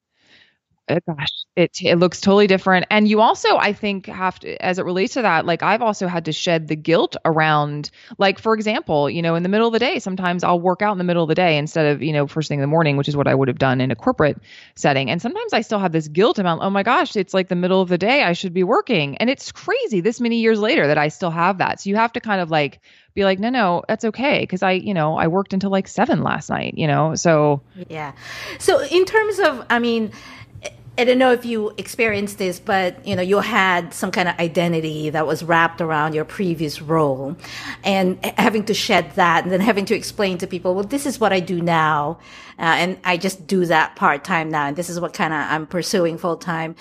uh, 0.89 0.99
gosh, 1.07 1.45
it 1.55 1.77
it 1.81 1.97
looks 1.97 2.19
totally 2.19 2.47
different. 2.47 2.85
And 2.91 3.07
you 3.07 3.21
also, 3.21 3.57
I 3.57 3.71
think, 3.71 4.07
have 4.07 4.39
to, 4.39 4.61
as 4.63 4.79
it 4.79 4.85
relates 4.85 5.13
to 5.13 5.21
that, 5.21 5.45
like 5.45 5.63
I've 5.63 5.81
also 5.81 6.07
had 6.07 6.25
to 6.25 6.33
shed 6.33 6.67
the 6.67 6.75
guilt 6.75 7.15
around, 7.23 7.89
like 8.17 8.37
for 8.37 8.53
example, 8.53 9.09
you 9.09 9.21
know, 9.21 9.35
in 9.35 9.43
the 9.43 9.49
middle 9.49 9.67
of 9.67 9.73
the 9.73 9.79
day, 9.79 9.99
sometimes 9.99 10.43
I'll 10.43 10.59
work 10.59 10.81
out 10.81 10.91
in 10.91 10.97
the 10.97 11.05
middle 11.05 11.23
of 11.23 11.29
the 11.29 11.35
day 11.35 11.57
instead 11.57 11.85
of 11.85 12.01
you 12.01 12.11
know 12.11 12.27
first 12.27 12.49
thing 12.49 12.59
in 12.59 12.61
the 12.61 12.67
morning, 12.67 12.97
which 12.97 13.07
is 13.07 13.15
what 13.15 13.27
I 13.27 13.35
would 13.35 13.47
have 13.47 13.59
done 13.59 13.79
in 13.79 13.91
a 13.91 13.95
corporate 13.95 14.37
setting. 14.75 15.09
And 15.09 15.21
sometimes 15.21 15.53
I 15.53 15.61
still 15.61 15.79
have 15.79 15.93
this 15.93 16.09
guilt 16.09 16.37
about, 16.37 16.59
oh 16.61 16.69
my 16.69 16.83
gosh, 16.83 17.15
it's 17.15 17.33
like 17.33 17.47
the 17.47 17.55
middle 17.55 17.81
of 17.81 17.87
the 17.87 17.97
day, 17.97 18.23
I 18.23 18.33
should 18.33 18.53
be 18.53 18.63
working, 18.63 19.15
and 19.17 19.29
it's 19.29 19.51
crazy 19.53 20.01
this 20.01 20.19
many 20.19 20.41
years 20.41 20.59
later 20.59 20.87
that 20.87 20.97
I 20.97 21.07
still 21.07 21.31
have 21.31 21.59
that. 21.59 21.79
So 21.79 21.89
you 21.89 21.95
have 21.95 22.11
to 22.13 22.19
kind 22.19 22.41
of 22.41 22.51
like 22.51 22.81
be 23.13 23.23
like, 23.23 23.39
no, 23.39 23.49
no, 23.49 23.83
that's 23.87 24.03
okay. 24.05 24.41
Because 24.41 24.63
I, 24.63 24.71
you 24.71 24.93
know, 24.93 25.15
I 25.15 25.27
worked 25.27 25.53
until 25.53 25.69
like 25.69 25.87
seven 25.87 26.23
last 26.23 26.49
night, 26.49 26.73
you 26.77 26.87
know, 26.87 27.15
so. 27.15 27.61
Yeah. 27.87 28.13
So 28.59 28.81
in 28.83 29.05
terms 29.05 29.39
of, 29.39 29.65
I 29.69 29.79
mean, 29.79 30.11
I 30.95 31.05
don't 31.05 31.17
know 31.17 31.31
if 31.31 31.43
you 31.43 31.73
experienced 31.77 32.38
this, 32.38 32.59
but 32.59 33.05
you 33.05 33.15
know, 33.15 33.23
you 33.23 33.39
had 33.39 33.95
some 33.95 34.12
kind 34.12 34.29
of 34.29 34.38
identity 34.38 35.09
that 35.09 35.25
was 35.25 35.43
wrapped 35.43 35.82
around 35.82 36.13
your 36.13 36.23
previous 36.23 36.84
role 36.84 37.36
and 37.84 38.23
having 38.38 38.63
to 38.65 38.75
shed 38.75 39.12
that 39.15 39.43
and 39.43 39.51
then 39.51 39.60
having 39.60 39.86
to 39.86 39.95
explain 39.95 40.38
to 40.38 40.45
people, 40.45 40.75
well, 40.75 40.84
this 40.84 41.08
is 41.08 41.19
what 41.19 41.34
I 41.34 41.39
do 41.39 41.62
now. 41.62 42.19
Uh, 42.60 42.77
and 42.77 42.99
I 43.03 43.17
just 43.17 43.47
do 43.47 43.65
that 43.65 43.95
part 43.95 44.23
time 44.23 44.49
now. 44.49 44.67
And 44.67 44.75
this 44.77 44.88
is 44.88 44.99
what 44.99 45.13
kind 45.13 45.34
of 45.34 45.39
I'm 45.39 45.65
pursuing 45.65 46.19
full 46.19 46.38
time. 46.38 46.75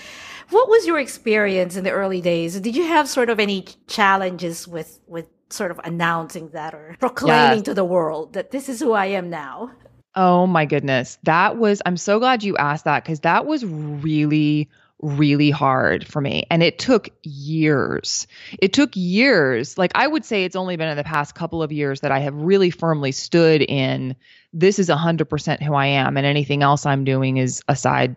What 0.51 0.69
was 0.69 0.87
your 0.87 0.99
experience 0.99 1.77
in 1.77 1.85
the 1.85 1.91
early 1.91 2.21
days? 2.21 2.61
Did 2.61 2.77
you 2.77 2.85
have 2.85 3.09
sort 3.09 3.31
of 3.31 3.41
any 3.41 3.65
challenges 3.87 4.69
with, 4.69 5.01
with 5.07 5.27
sort 5.49 5.71
of 5.71 5.81
announcing 5.85 6.51
that 6.51 6.75
or 6.75 6.97
proclaiming 7.01 7.63
to 7.63 7.73
the 7.73 7.85
world 7.85 8.35
that 8.35 8.51
this 8.51 8.69
is 8.69 8.79
who 8.81 8.93
I 8.93 9.07
am 9.07 9.31
now? 9.31 9.71
Oh 10.15 10.47
my 10.47 10.67
goodness. 10.67 11.19
That 11.23 11.57
was, 11.57 11.81
I'm 11.87 11.97
so 11.97 12.19
glad 12.19 12.43
you 12.43 12.57
asked 12.57 12.85
that 12.85 13.03
because 13.03 13.21
that 13.21 13.47
was 13.47 13.65
really, 13.65 14.69
really 15.01 15.51
hard 15.51 16.07
for 16.07 16.21
me. 16.21 16.45
And 16.51 16.63
it 16.63 16.79
took 16.79 17.09
years. 17.23 18.27
It 18.61 18.73
took 18.73 18.91
years. 18.95 19.79
Like 19.79 19.93
I 19.95 20.07
would 20.07 20.25
say 20.25 20.45
it's 20.45 20.57
only 20.57 20.77
been 20.77 20.89
in 20.89 20.97
the 20.97 21.05
past 21.05 21.35
couple 21.35 21.63
of 21.63 21.73
years 21.73 22.01
that 22.01 22.13
I 22.13 22.19
have 22.21 22.35
really 22.35 22.71
firmly 22.71 23.13
stood 23.13 23.63
in 23.63 24.15
this 24.53 24.79
is 24.79 24.89
100% 24.89 25.63
who 25.63 25.75
I 25.75 25.87
am 25.87 26.17
and 26.17 26.27
anything 26.27 26.63
else 26.63 26.85
I'm 26.85 27.05
doing 27.05 27.39
is 27.39 27.63
a 27.69 27.77
side 27.77 28.17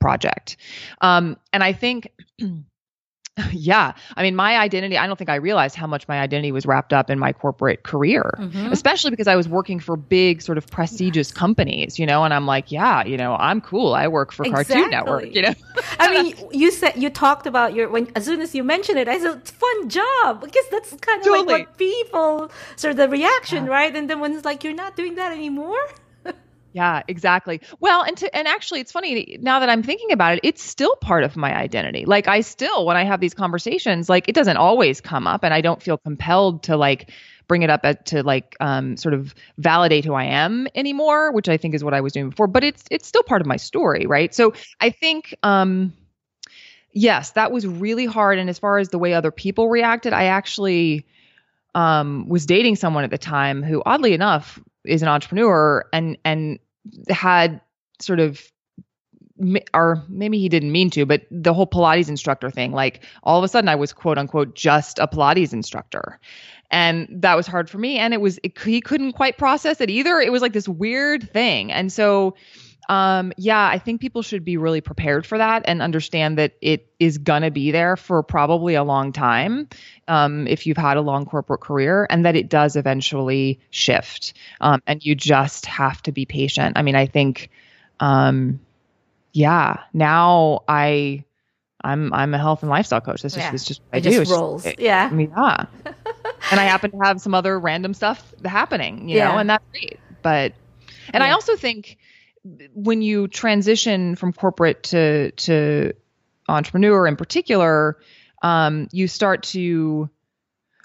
project. 0.00 0.56
Um, 1.02 1.36
and 1.52 1.62
I 1.62 1.72
think 1.74 2.10
Yeah. 3.52 3.92
I 4.16 4.22
mean, 4.22 4.36
my 4.36 4.56
identity, 4.58 4.96
I 4.96 5.06
don't 5.06 5.16
think 5.16 5.30
I 5.30 5.36
realized 5.36 5.76
how 5.76 5.86
much 5.86 6.06
my 6.08 6.20
identity 6.20 6.52
was 6.52 6.66
wrapped 6.66 6.92
up 6.92 7.10
in 7.10 7.18
my 7.18 7.32
corporate 7.32 7.82
career, 7.82 8.34
mm-hmm. 8.38 8.70
especially 8.70 9.10
because 9.10 9.26
I 9.26 9.34
was 9.34 9.48
working 9.48 9.80
for 9.80 9.96
big, 9.96 10.40
sort 10.42 10.56
of 10.58 10.66
prestigious 10.68 11.30
yes. 11.30 11.36
companies, 11.36 11.98
you 11.98 12.06
know, 12.06 12.22
and 12.22 12.32
I'm 12.32 12.46
like, 12.46 12.70
yeah, 12.70 13.04
you 13.04 13.16
know, 13.16 13.34
I'm 13.36 13.60
cool. 13.60 13.94
I 13.94 14.08
work 14.08 14.32
for 14.32 14.44
exactly. 14.44 14.74
Cartoon 14.74 14.90
Network, 14.90 15.34
you 15.34 15.42
know. 15.42 15.54
I 15.98 16.22
mean, 16.22 16.34
you 16.52 16.70
said, 16.70 16.96
you 16.96 17.10
talked 17.10 17.46
about 17.46 17.74
your, 17.74 17.88
when, 17.88 18.10
as 18.14 18.24
soon 18.24 18.40
as 18.40 18.54
you 18.54 18.62
mentioned 18.62 18.98
it, 18.98 19.08
I 19.08 19.18
said, 19.18 19.38
it's 19.38 19.50
fun 19.50 19.88
job 19.88 20.42
because 20.42 20.64
that's 20.70 20.94
kind 21.00 21.20
of 21.20 21.26
totally. 21.26 21.46
like 21.46 21.68
what 21.68 21.78
people, 21.78 22.50
sort 22.76 22.92
of 22.92 22.96
the 22.98 23.08
reaction, 23.08 23.64
yeah. 23.64 23.70
right? 23.70 23.96
And 23.96 24.08
then 24.08 24.20
when 24.20 24.34
it's 24.34 24.44
like, 24.44 24.64
you're 24.64 24.74
not 24.74 24.96
doing 24.96 25.16
that 25.16 25.32
anymore. 25.32 25.78
Yeah, 26.72 27.02
exactly. 27.08 27.62
Well, 27.80 28.02
and 28.02 28.16
to 28.18 28.36
and 28.36 28.46
actually 28.46 28.80
it's 28.80 28.92
funny 28.92 29.38
now 29.40 29.60
that 29.60 29.70
I'm 29.70 29.82
thinking 29.82 30.12
about 30.12 30.34
it, 30.34 30.40
it's 30.42 30.62
still 30.62 30.94
part 30.96 31.24
of 31.24 31.34
my 31.34 31.54
identity. 31.56 32.04
Like 32.04 32.28
I 32.28 32.42
still 32.42 32.84
when 32.84 32.98
I 32.98 33.04
have 33.04 33.20
these 33.20 33.32
conversations, 33.32 34.10
like 34.10 34.28
it 34.28 34.34
doesn't 34.34 34.58
always 34.58 35.00
come 35.00 35.26
up 35.26 35.42
and 35.42 35.54
I 35.54 35.62
don't 35.62 35.82
feel 35.82 35.96
compelled 35.96 36.64
to 36.64 36.76
like 36.76 37.10
bring 37.48 37.62
it 37.62 37.70
up 37.70 37.80
at, 37.84 38.04
to 38.06 38.22
like 38.22 38.56
um, 38.60 38.96
sort 38.96 39.14
of 39.14 39.34
validate 39.56 40.04
who 40.04 40.12
I 40.14 40.24
am 40.24 40.66
anymore, 40.74 41.32
which 41.32 41.48
I 41.48 41.56
think 41.56 41.74
is 41.74 41.82
what 41.82 41.94
I 41.94 42.00
was 42.02 42.12
doing 42.12 42.28
before, 42.30 42.46
but 42.48 42.62
it's 42.62 42.84
it's 42.90 43.06
still 43.08 43.22
part 43.22 43.40
of 43.40 43.46
my 43.46 43.56
story, 43.56 44.04
right? 44.04 44.34
So 44.34 44.52
I 44.80 44.90
think 44.90 45.34
um 45.42 45.94
yes, 46.92 47.32
that 47.32 47.52
was 47.52 47.66
really 47.66 48.06
hard 48.06 48.38
and 48.38 48.48
as 48.48 48.58
far 48.58 48.78
as 48.78 48.88
the 48.88 48.98
way 48.98 49.14
other 49.14 49.30
people 49.30 49.68
reacted, 49.68 50.12
I 50.12 50.24
actually 50.24 51.06
um, 51.74 52.28
was 52.28 52.46
dating 52.46 52.76
someone 52.76 53.04
at 53.04 53.10
the 53.10 53.18
time 53.18 53.62
who 53.62 53.82
oddly 53.86 54.14
enough 54.14 54.60
is 54.86 55.02
an 55.02 55.08
entrepreneur 55.08 55.84
and 55.92 56.16
and 56.24 56.58
had 57.08 57.60
sort 58.00 58.20
of 58.20 58.50
or 59.74 60.02
maybe 60.08 60.38
he 60.38 60.48
didn't 60.48 60.72
mean 60.72 60.90
to, 60.90 61.04
but 61.04 61.22
the 61.30 61.52
whole 61.52 61.66
Pilates 61.66 62.08
instructor 62.08 62.50
thing, 62.50 62.72
like 62.72 63.04
all 63.22 63.38
of 63.38 63.44
a 63.44 63.48
sudden 63.48 63.68
I 63.68 63.74
was 63.74 63.92
quote 63.92 64.18
unquote 64.18 64.54
just 64.54 64.98
a 64.98 65.06
Pilates 65.06 65.52
instructor. 65.52 66.18
And 66.70 67.06
that 67.10 67.36
was 67.36 67.46
hard 67.46 67.70
for 67.70 67.78
me. 67.78 67.98
And 67.98 68.12
it 68.14 68.20
was, 68.20 68.40
it, 68.42 68.58
he 68.58 68.80
couldn't 68.80 69.12
quite 69.12 69.38
process 69.38 69.80
it 69.80 69.90
either. 69.90 70.18
It 70.20 70.32
was 70.32 70.42
like 70.42 70.52
this 70.52 70.68
weird 70.68 71.30
thing. 71.30 71.70
And 71.70 71.92
so, 71.92 72.34
um, 72.88 73.32
yeah, 73.36 73.66
I 73.66 73.78
think 73.78 74.00
people 74.00 74.22
should 74.22 74.44
be 74.44 74.56
really 74.56 74.80
prepared 74.80 75.26
for 75.26 75.38
that 75.38 75.64
and 75.66 75.82
understand 75.82 76.38
that 76.38 76.54
it 76.60 76.86
is 77.00 77.18
gonna 77.18 77.50
be 77.50 77.70
there 77.72 77.96
for 77.96 78.22
probably 78.22 78.74
a 78.74 78.84
long 78.84 79.12
time. 79.12 79.68
Um, 80.06 80.46
if 80.46 80.66
you've 80.66 80.76
had 80.76 80.96
a 80.96 81.00
long 81.00 81.26
corporate 81.26 81.60
career, 81.60 82.06
and 82.08 82.24
that 82.24 82.36
it 82.36 82.48
does 82.48 82.76
eventually 82.76 83.58
shift. 83.70 84.34
Um, 84.60 84.82
and 84.86 85.04
you 85.04 85.14
just 85.14 85.66
have 85.66 86.00
to 86.02 86.12
be 86.12 86.26
patient. 86.26 86.78
I 86.78 86.82
mean, 86.82 86.94
I 86.94 87.06
think, 87.06 87.50
um, 87.98 88.60
yeah, 89.32 89.80
now 89.92 90.62
I, 90.68 91.24
I'm 91.82 92.12
I'm 92.12 92.34
a 92.34 92.38
health 92.38 92.62
and 92.62 92.70
lifestyle 92.70 93.00
coach. 93.00 93.22
That's 93.22 93.34
just 93.34 93.46
yeah. 93.46 93.54
it's 93.54 93.64
just 93.64 93.80
what 93.90 93.98
it 93.98 94.06
I 94.06 94.10
do. 94.10 94.18
Just 94.20 94.32
rolls. 94.32 94.64
Just, 94.64 94.78
yeah. 94.78 95.08
I 95.10 95.14
mean, 95.14 95.32
yeah. 95.36 95.66
and 96.50 96.60
I 96.60 96.64
happen 96.64 96.90
to 96.92 96.98
have 96.98 97.20
some 97.20 97.34
other 97.34 97.58
random 97.58 97.94
stuff 97.94 98.34
happening, 98.44 99.08
you 99.08 99.16
yeah. 99.16 99.32
know, 99.32 99.38
and 99.38 99.50
that's 99.50 99.64
great. 99.72 99.98
But 100.22 100.54
and 101.12 101.22
yeah. 101.22 101.28
I 101.28 101.30
also 101.32 101.56
think 101.56 101.98
when 102.74 103.02
you 103.02 103.28
transition 103.28 104.16
from 104.16 104.32
corporate 104.32 104.84
to 104.84 105.30
to 105.32 105.92
entrepreneur 106.48 107.06
in 107.06 107.16
particular, 107.16 107.98
um, 108.42 108.88
you 108.92 109.08
start 109.08 109.42
to 109.44 110.08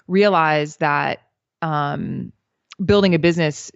realize 0.08 0.76
that 0.78 1.22
um, 1.60 2.32
building 2.84 3.14
a 3.14 3.18
business 3.18 3.70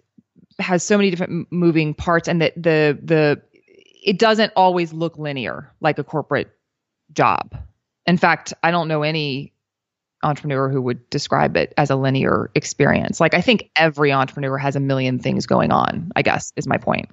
has 0.59 0.83
so 0.83 0.97
many 0.97 1.09
different 1.09 1.51
moving 1.51 1.93
parts, 1.93 2.27
and 2.27 2.41
that 2.41 2.55
the 2.55 2.97
the 3.01 3.41
it 4.03 4.19
doesn't 4.19 4.53
always 4.55 4.93
look 4.93 5.17
linear 5.17 5.71
like 5.79 5.99
a 5.99 6.03
corporate 6.03 6.49
job. 7.13 7.57
In 8.05 8.17
fact, 8.17 8.53
I 8.63 8.71
don't 8.71 8.87
know 8.87 9.03
any 9.03 9.53
entrepreneur 10.23 10.69
who 10.69 10.81
would 10.81 11.09
describe 11.09 11.55
it 11.57 11.73
as 11.77 11.89
a 11.89 11.95
linear 11.95 12.49
experience. 12.55 13.19
Like 13.19 13.33
I 13.33 13.41
think 13.41 13.69
every 13.75 14.11
entrepreneur 14.11 14.57
has 14.57 14.75
a 14.75 14.79
million 14.79 15.19
things 15.19 15.45
going 15.45 15.71
on, 15.71 16.11
I 16.15 16.21
guess 16.21 16.51
is 16.55 16.67
my 16.67 16.77
point. 16.77 17.09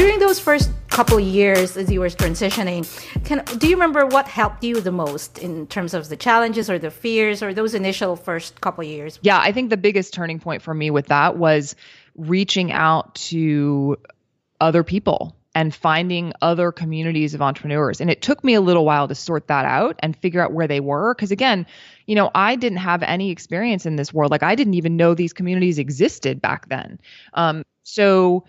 During 0.00 0.18
those 0.18 0.40
first 0.40 0.70
couple 0.88 1.20
years 1.20 1.76
as 1.76 1.92
you 1.92 2.00
were 2.00 2.08
transitioning, 2.08 2.88
can 3.26 3.44
do 3.58 3.68
you 3.68 3.74
remember 3.74 4.06
what 4.06 4.26
helped 4.26 4.64
you 4.64 4.80
the 4.80 4.90
most 4.90 5.36
in 5.36 5.66
terms 5.66 5.92
of 5.92 6.08
the 6.08 6.16
challenges 6.16 6.70
or 6.70 6.78
the 6.78 6.90
fears 6.90 7.42
or 7.42 7.52
those 7.52 7.74
initial 7.74 8.16
first 8.16 8.62
couple 8.62 8.82
years? 8.82 9.18
Yeah, 9.20 9.38
I 9.38 9.52
think 9.52 9.68
the 9.68 9.76
biggest 9.76 10.14
turning 10.14 10.40
point 10.40 10.62
for 10.62 10.72
me 10.72 10.90
with 10.90 11.08
that 11.08 11.36
was 11.36 11.76
reaching 12.16 12.72
out 12.72 13.14
to 13.16 13.98
other 14.58 14.82
people 14.82 15.36
and 15.54 15.74
finding 15.74 16.32
other 16.40 16.72
communities 16.72 17.34
of 17.34 17.42
entrepreneurs. 17.42 18.00
And 18.00 18.10
it 18.10 18.22
took 18.22 18.42
me 18.42 18.54
a 18.54 18.62
little 18.62 18.86
while 18.86 19.06
to 19.06 19.14
sort 19.14 19.48
that 19.48 19.66
out 19.66 19.96
and 19.98 20.16
figure 20.16 20.42
out 20.42 20.54
where 20.54 20.66
they 20.66 20.80
were. 20.80 21.14
Because 21.14 21.30
again, 21.30 21.66
you 22.06 22.14
know, 22.14 22.30
I 22.34 22.56
didn't 22.56 22.78
have 22.78 23.02
any 23.02 23.30
experience 23.30 23.84
in 23.84 23.96
this 23.96 24.14
world. 24.14 24.30
Like 24.30 24.42
I 24.42 24.54
didn't 24.54 24.74
even 24.74 24.96
know 24.96 25.12
these 25.12 25.34
communities 25.34 25.78
existed 25.78 26.40
back 26.40 26.70
then. 26.70 26.98
Um, 27.34 27.64
so, 27.82 28.44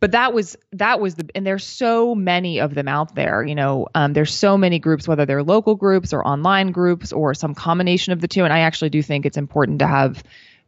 but 0.00 0.12
that 0.12 0.32
was 0.32 0.56
that 0.72 1.00
was 1.00 1.14
the 1.14 1.28
and 1.34 1.46
there's 1.46 1.64
so 1.64 2.14
many 2.14 2.60
of 2.60 2.74
them 2.74 2.88
out 2.88 3.14
there 3.14 3.42
you 3.42 3.54
know 3.54 3.86
um, 3.94 4.12
there's 4.12 4.32
so 4.32 4.56
many 4.56 4.78
groups 4.78 5.08
whether 5.08 5.26
they're 5.26 5.42
local 5.42 5.74
groups 5.74 6.12
or 6.12 6.26
online 6.26 6.72
groups 6.72 7.12
or 7.12 7.34
some 7.34 7.54
combination 7.54 8.12
of 8.12 8.20
the 8.20 8.28
two. 8.28 8.44
And 8.44 8.52
i 8.52 8.60
actually 8.60 8.90
do 8.90 9.02
think 9.02 9.26
it's 9.26 9.36
important 9.36 9.78
to 9.80 9.86
have 9.86 10.22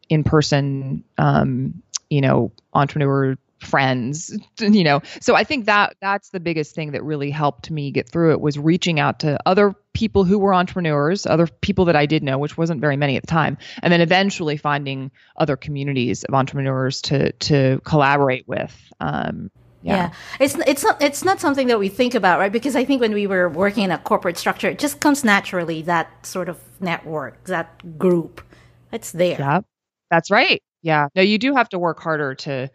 in 0.08 0.24
person 0.24 1.04
um, 1.18 1.82
you 2.10 2.20
know 2.20 2.52
entrepreneur 2.72 3.36
friends 3.60 4.36
you 4.60 4.84
know 4.84 5.00
so 5.20 5.34
i 5.34 5.44
think 5.44 5.66
that 5.66 5.96
that's 6.00 6.30
the 6.30 6.40
biggest 6.40 6.74
thing 6.74 6.92
that 6.92 7.02
really 7.02 7.30
helped 7.30 7.70
me 7.70 7.90
get 7.90 8.08
through 8.08 8.32
it 8.32 8.40
was 8.40 8.58
reaching 8.58 9.00
out 9.00 9.20
to 9.20 9.38
other 9.46 9.74
people 9.94 10.24
who 10.24 10.38
were 10.38 10.54
entrepreneurs 10.54 11.26
other 11.26 11.46
people 11.46 11.84
that 11.84 11.96
i 11.96 12.06
did 12.06 12.22
know 12.22 12.38
which 12.38 12.56
wasn't 12.56 12.80
very 12.80 12.96
many 12.96 13.16
at 13.16 13.22
the 13.22 13.26
time 13.26 13.58
and 13.82 13.92
then 13.92 14.00
eventually 14.00 14.56
finding 14.56 15.10
other 15.36 15.56
communities 15.56 16.24
of 16.24 16.34
entrepreneurs 16.34 17.02
to 17.02 17.32
to 17.32 17.80
collaborate 17.84 18.46
with 18.46 18.76
um, 19.00 19.50
yeah. 19.82 19.96
yeah. 19.96 20.12
it's 20.40 20.56
it's 20.66 20.82
not 20.82 21.02
it's 21.02 21.24
not 21.24 21.40
something 21.40 21.68
that 21.68 21.78
we 21.78 21.88
think 21.88 22.14
about, 22.14 22.38
right? 22.38 22.50
Because 22.50 22.74
I 22.74 22.84
think 22.84 23.00
when 23.00 23.12
we 23.12 23.26
were 23.26 23.48
working 23.48 23.84
in 23.84 23.90
a 23.90 23.98
corporate 23.98 24.36
structure, 24.36 24.68
it 24.68 24.78
just 24.78 25.00
comes 25.00 25.24
naturally 25.24 25.82
that 25.82 26.26
sort 26.26 26.48
of 26.48 26.58
network, 26.80 27.44
that 27.44 27.98
group, 27.98 28.42
it's 28.92 29.12
there. 29.12 29.36
Yeah, 29.38 29.60
that's 30.10 30.30
right. 30.30 30.62
Yeah, 30.82 31.08
no, 31.14 31.22
you 31.22 31.38
do 31.38 31.54
have 31.54 31.68
to 31.70 31.78
work 31.78 32.00
harder 32.00 32.34
to 32.36 32.70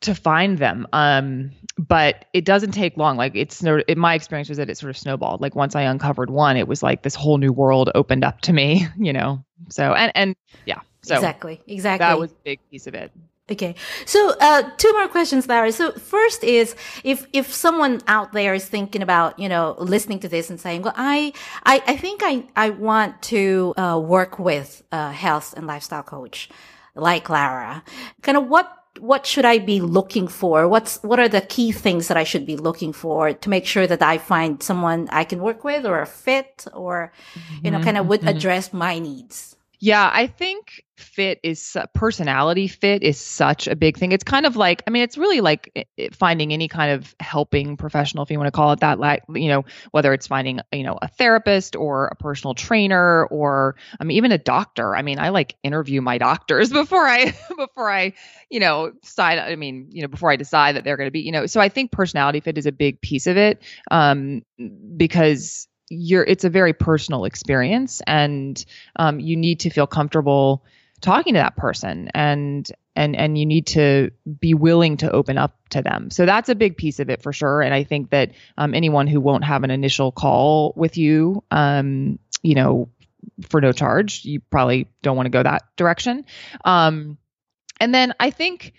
to 0.00 0.14
find 0.14 0.58
them. 0.58 0.86
Um, 0.92 1.50
but 1.78 2.26
it 2.32 2.44
doesn't 2.44 2.72
take 2.72 2.96
long. 2.96 3.16
Like 3.16 3.34
it's 3.34 3.62
no, 3.62 3.80
in 3.80 3.98
my 3.98 4.14
experience 4.14 4.48
was 4.48 4.58
that 4.58 4.70
it 4.70 4.76
sort 4.76 4.90
of 4.90 4.96
snowballed. 4.96 5.40
Like 5.40 5.54
once 5.54 5.74
I 5.74 5.82
uncovered 5.82 6.30
one, 6.30 6.56
it 6.56 6.68
was 6.68 6.82
like 6.82 7.02
this 7.02 7.14
whole 7.14 7.38
new 7.38 7.52
world 7.52 7.90
opened 7.94 8.24
up 8.24 8.40
to 8.42 8.52
me, 8.52 8.86
you 8.98 9.12
know? 9.12 9.44
So, 9.68 9.94
and, 9.94 10.12
and 10.14 10.36
yeah. 10.66 10.80
So 11.02 11.14
exactly, 11.14 11.60
exactly. 11.66 12.04
That 12.04 12.18
was 12.18 12.32
a 12.32 12.36
big 12.44 12.60
piece 12.70 12.86
of 12.86 12.94
it. 12.94 13.10
Okay. 13.50 13.74
So, 14.06 14.36
uh, 14.40 14.70
two 14.76 14.92
more 14.92 15.08
questions, 15.08 15.48
Lara. 15.48 15.72
So 15.72 15.90
first 15.92 16.44
is 16.44 16.76
if, 17.02 17.26
if 17.32 17.52
someone 17.52 18.00
out 18.06 18.32
there 18.32 18.54
is 18.54 18.66
thinking 18.66 19.02
about, 19.02 19.38
you 19.40 19.48
know, 19.48 19.74
listening 19.78 20.20
to 20.20 20.28
this 20.28 20.50
and 20.50 20.60
saying, 20.60 20.82
well, 20.82 20.94
I, 20.96 21.32
I, 21.64 21.82
I 21.84 21.96
think 21.96 22.20
I, 22.22 22.44
I 22.54 22.70
want 22.70 23.20
to, 23.22 23.74
uh, 23.76 23.98
work 23.98 24.38
with 24.38 24.84
a 24.92 25.10
health 25.10 25.54
and 25.56 25.66
lifestyle 25.66 26.04
coach 26.04 26.48
like 26.94 27.28
Lara. 27.28 27.82
Kind 28.22 28.38
of 28.38 28.46
what 28.46 28.79
what 28.98 29.24
should 29.24 29.44
I 29.44 29.58
be 29.58 29.80
looking 29.80 30.26
for? 30.26 30.66
What's 30.68 31.02
what 31.02 31.20
are 31.20 31.28
the 31.28 31.40
key 31.42 31.72
things 31.72 32.08
that 32.08 32.16
I 32.16 32.24
should 32.24 32.44
be 32.44 32.56
looking 32.56 32.92
for 32.92 33.32
to 33.32 33.50
make 33.50 33.66
sure 33.66 33.86
that 33.86 34.02
I 34.02 34.18
find 34.18 34.62
someone 34.62 35.08
I 35.12 35.24
can 35.24 35.40
work 35.40 35.62
with 35.64 35.86
or 35.86 36.00
a 36.00 36.06
fit 36.06 36.66
or 36.72 37.12
mm-hmm. 37.34 37.66
you 37.66 37.70
know 37.70 37.80
kind 37.80 37.96
of 37.96 38.06
would 38.08 38.20
mm-hmm. 38.20 38.36
address 38.36 38.72
my 38.72 38.98
needs? 38.98 39.56
Yeah, 39.82 40.10
I 40.12 40.26
think 40.26 40.84
fit 40.98 41.40
is 41.42 41.74
personality 41.94 42.68
fit 42.68 43.02
is 43.02 43.18
such 43.18 43.66
a 43.66 43.74
big 43.74 43.96
thing. 43.96 44.12
It's 44.12 44.24
kind 44.24 44.44
of 44.44 44.54
like 44.54 44.82
I 44.86 44.90
mean 44.90 45.02
it's 45.02 45.16
really 45.16 45.40
like 45.40 45.88
finding 46.12 46.52
any 46.52 46.68
kind 46.68 46.92
of 46.92 47.14
helping 47.18 47.78
professional 47.78 48.22
if 48.22 48.30
you 48.30 48.38
want 48.38 48.48
to 48.48 48.52
call 48.52 48.72
it 48.72 48.80
that 48.80 48.98
like 49.00 49.22
you 49.34 49.48
know 49.48 49.64
whether 49.92 50.12
it's 50.12 50.26
finding 50.26 50.60
you 50.70 50.82
know 50.82 50.98
a 51.00 51.08
therapist 51.08 51.76
or 51.76 52.08
a 52.08 52.16
personal 52.16 52.52
trainer 52.52 53.24
or 53.24 53.76
I 53.98 54.04
mean 54.04 54.18
even 54.18 54.32
a 54.32 54.38
doctor. 54.38 54.94
I 54.94 55.00
mean 55.00 55.18
I 55.18 55.30
like 55.30 55.56
interview 55.62 56.02
my 56.02 56.18
doctors 56.18 56.68
before 56.72 57.06
I 57.06 57.34
before 57.56 57.90
I 57.90 58.12
you 58.50 58.60
know 58.60 58.92
decide 59.02 59.38
I 59.38 59.56
mean 59.56 59.88
you 59.92 60.02
know 60.02 60.08
before 60.08 60.30
I 60.30 60.36
decide 60.36 60.76
that 60.76 60.84
they're 60.84 60.98
going 60.98 61.08
to 61.08 61.12
be 61.12 61.20
you 61.20 61.32
know 61.32 61.46
so 61.46 61.58
I 61.58 61.70
think 61.70 61.90
personality 61.90 62.40
fit 62.40 62.58
is 62.58 62.66
a 62.66 62.72
big 62.72 63.00
piece 63.00 63.26
of 63.26 63.38
it 63.38 63.62
um 63.90 64.42
because 64.98 65.68
you're 65.90 66.22
it's 66.22 66.44
a 66.44 66.50
very 66.50 66.72
personal 66.72 67.24
experience 67.24 68.00
and 68.06 68.64
um, 68.96 69.20
you 69.20 69.36
need 69.36 69.60
to 69.60 69.70
feel 69.70 69.86
comfortable 69.86 70.64
talking 71.00 71.34
to 71.34 71.38
that 71.38 71.56
person 71.56 72.08
and 72.14 72.70
and 72.94 73.16
and 73.16 73.36
you 73.36 73.44
need 73.44 73.66
to 73.66 74.10
be 74.40 74.54
willing 74.54 74.96
to 74.98 75.10
open 75.10 75.36
up 75.36 75.56
to 75.70 75.82
them. 75.82 76.10
So 76.10 76.26
that's 76.26 76.48
a 76.48 76.54
big 76.54 76.76
piece 76.76 77.00
of 77.00 77.10
it 77.10 77.22
for 77.22 77.32
sure. 77.32 77.60
And 77.60 77.74
i 77.74 77.82
think 77.82 78.10
that 78.10 78.32
um, 78.56 78.72
anyone 78.72 79.06
who 79.06 79.20
won't 79.20 79.44
have 79.44 79.64
an 79.64 79.70
initial 79.70 80.12
call 80.12 80.72
with 80.76 80.96
you 80.96 81.42
um, 81.50 82.18
you 82.42 82.54
know 82.54 82.88
for 83.48 83.60
no 83.60 83.72
charge 83.72 84.24
you 84.24 84.40
probably 84.40 84.88
don't 85.02 85.16
want 85.16 85.26
to 85.26 85.30
go 85.30 85.42
that 85.42 85.64
direction. 85.76 86.24
Um, 86.64 87.18
and 87.80 87.94
then 87.94 88.14
i 88.20 88.30
think 88.30 88.74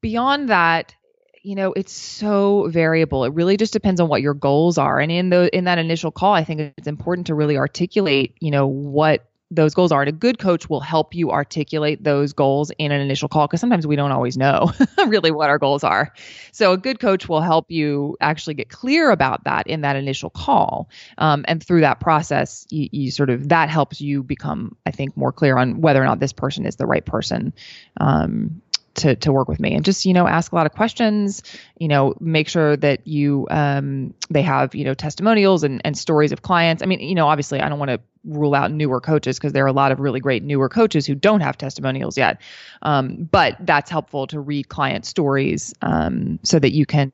beyond 0.00 0.48
that 0.48 0.94
you 1.42 1.54
know 1.54 1.72
it's 1.72 1.92
so 1.92 2.68
variable. 2.68 3.24
It 3.24 3.32
really 3.34 3.56
just 3.56 3.72
depends 3.72 4.00
on 4.00 4.08
what 4.08 4.22
your 4.22 4.34
goals 4.34 4.78
are. 4.78 5.00
And 5.00 5.10
in 5.10 5.30
the 5.30 5.54
in 5.56 5.64
that 5.64 5.78
initial 5.78 6.10
call 6.10 6.34
i 6.34 6.44
think 6.44 6.74
it's 6.76 6.88
important 6.88 7.26
to 7.28 7.34
really 7.34 7.56
articulate 7.56 8.34
you 8.40 8.50
know 8.50 8.66
what 8.66 9.26
those 9.50 9.74
goals 9.74 9.90
are. 9.90 10.02
And 10.02 10.08
a 10.08 10.12
good 10.12 10.38
coach 10.38 10.70
will 10.70 10.80
help 10.80 11.14
you 11.14 11.30
articulate 11.30 12.04
those 12.04 12.32
goals 12.32 12.70
in 12.78 12.92
an 12.92 13.00
initial 13.00 13.28
call 13.28 13.46
because 13.46 13.60
sometimes 13.60 13.86
we 13.86 13.96
don't 13.96 14.12
always 14.12 14.36
know 14.36 14.72
really 15.06 15.30
what 15.30 15.50
our 15.50 15.58
goals 15.58 15.82
are. 15.82 16.12
So 16.52 16.72
a 16.72 16.78
good 16.78 17.00
coach 17.00 17.28
will 17.28 17.40
help 17.40 17.70
you 17.70 18.16
actually 18.20 18.54
get 18.54 18.68
clear 18.68 19.10
about 19.10 19.44
that 19.44 19.66
in 19.66 19.80
that 19.80 19.96
initial 19.96 20.30
call. 20.30 20.88
Um, 21.18 21.44
and 21.48 21.62
through 21.62 21.80
that 21.80 22.00
process 22.00 22.66
you, 22.70 22.88
you, 22.92 23.10
sort 23.10 23.30
of 23.30 23.48
that 23.48 23.68
helps 23.68 24.00
you 24.00 24.22
become 24.22 24.76
i 24.86 24.90
think 24.90 25.16
more 25.16 25.32
clear 25.32 25.56
on 25.56 25.80
whether 25.80 26.00
or 26.00 26.04
not 26.04 26.20
this 26.20 26.32
person 26.32 26.64
is 26.64 26.76
the 26.76 26.86
right 26.86 27.04
person 27.04 27.52
um, 27.98 28.62
to 29.00 29.16
to 29.16 29.32
work 29.32 29.48
with 29.48 29.60
me 29.60 29.74
and 29.74 29.84
just 29.84 30.06
you 30.06 30.12
know 30.12 30.26
ask 30.26 30.52
a 30.52 30.54
lot 30.54 30.66
of 30.66 30.72
questions 30.72 31.42
you 31.78 31.88
know 31.88 32.14
make 32.20 32.48
sure 32.48 32.76
that 32.76 33.06
you 33.06 33.46
um 33.50 34.14
they 34.28 34.42
have 34.42 34.74
you 34.74 34.84
know 34.84 34.94
testimonials 34.94 35.64
and 35.64 35.80
and 35.84 35.96
stories 35.96 36.32
of 36.32 36.42
clients. 36.42 36.82
I 36.82 36.86
mean 36.86 37.00
you 37.00 37.14
know 37.14 37.26
obviously 37.26 37.60
i 37.60 37.68
don't 37.68 37.78
want 37.78 37.90
to 37.90 38.00
rule 38.24 38.54
out 38.54 38.70
newer 38.70 39.00
coaches 39.00 39.38
because 39.38 39.52
there 39.54 39.64
are 39.64 39.68
a 39.68 39.72
lot 39.72 39.92
of 39.92 40.00
really 40.00 40.20
great 40.20 40.42
newer 40.42 40.68
coaches 40.68 41.06
who 41.06 41.14
don't 41.14 41.40
have 41.40 41.56
testimonials 41.56 42.18
yet. 42.18 42.40
Um 42.82 43.28
but 43.30 43.56
that's 43.60 43.90
helpful 43.90 44.26
to 44.28 44.40
read 44.40 44.68
client 44.68 45.06
stories 45.06 45.74
um 45.82 46.38
so 46.42 46.58
that 46.58 46.72
you 46.72 46.86
can 46.86 47.12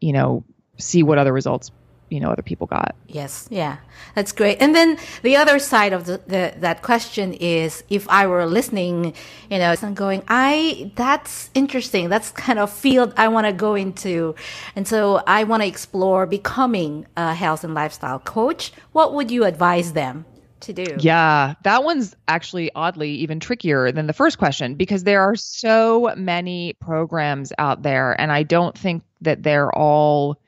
you 0.00 0.12
know 0.12 0.44
see 0.78 1.02
what 1.02 1.18
other 1.18 1.32
results 1.32 1.70
you 2.10 2.20
know 2.20 2.30
other 2.30 2.42
people 2.42 2.66
got. 2.66 2.94
Yes 3.06 3.48
yeah 3.50 3.78
that's 4.14 4.32
great. 4.32 4.58
And 4.60 4.74
then 4.74 4.98
the 5.22 5.36
other 5.36 5.58
side 5.58 5.92
of 5.92 6.06
the, 6.06 6.20
the 6.26 6.54
that 6.58 6.82
question 6.82 7.32
is 7.34 7.84
if 7.88 8.08
i 8.08 8.26
were 8.26 8.46
listening 8.46 9.14
you 9.50 9.58
know 9.58 9.74
and 9.82 9.96
going 9.96 10.22
i 10.28 10.92
that's 10.96 11.50
interesting. 11.54 12.08
That's 12.08 12.30
kind 12.30 12.58
of 12.58 12.70
field 12.70 13.14
i 13.16 13.28
want 13.28 13.46
to 13.46 13.52
go 13.52 13.74
into. 13.74 14.34
And 14.76 14.86
so 14.86 15.22
i 15.26 15.44
want 15.44 15.62
to 15.62 15.66
explore 15.66 16.26
becoming 16.26 17.06
a 17.16 17.34
health 17.34 17.64
and 17.64 17.74
lifestyle 17.74 18.18
coach. 18.18 18.72
What 18.92 19.14
would 19.14 19.30
you 19.30 19.44
advise 19.44 19.92
them 19.92 20.24
to 20.60 20.72
do? 20.72 20.96
Yeah, 20.98 21.54
that 21.62 21.84
one's 21.84 22.14
actually 22.28 22.70
oddly 22.74 23.10
even 23.10 23.40
trickier 23.40 23.92
than 23.92 24.06
the 24.06 24.12
first 24.12 24.38
question 24.38 24.74
because 24.74 25.04
there 25.04 25.22
are 25.22 25.36
so 25.36 26.12
many 26.16 26.74
programs 26.74 27.52
out 27.58 27.82
there, 27.82 28.18
and 28.20 28.32
I 28.32 28.42
don't 28.42 28.76
think 28.76 29.02
that 29.20 29.42
they're 29.42 29.74
all 29.74 30.40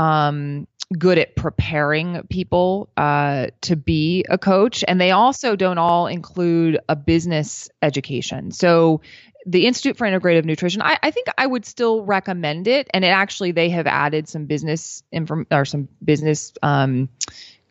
um, 0.00 0.66
good 0.96 1.18
at 1.18 1.36
preparing 1.36 2.22
people 2.30 2.88
uh, 2.96 3.48
to 3.60 3.76
be 3.76 4.24
a 4.28 4.38
coach. 4.38 4.82
And 4.88 5.00
they 5.00 5.10
also 5.10 5.54
don't 5.56 5.78
all 5.78 6.06
include 6.06 6.78
a 6.88 6.96
business 6.96 7.68
education. 7.82 8.50
So 8.50 9.02
the 9.46 9.66
Institute 9.66 9.98
for 9.98 10.06
Integrative 10.06 10.44
Nutrition, 10.44 10.80
I, 10.80 10.98
I, 11.02 11.10
think 11.10 11.28
I 11.36 11.46
would 11.46 11.66
still 11.66 12.02
recommend 12.02 12.66
it. 12.66 12.88
And 12.94 13.04
it 13.04 13.08
actually, 13.08 13.52
they 13.52 13.68
have 13.70 13.86
added 13.86 14.26
some 14.28 14.46
business 14.46 15.02
inform 15.12 15.46
or 15.50 15.64
some 15.64 15.88
business 16.02 16.52
um, 16.62 17.10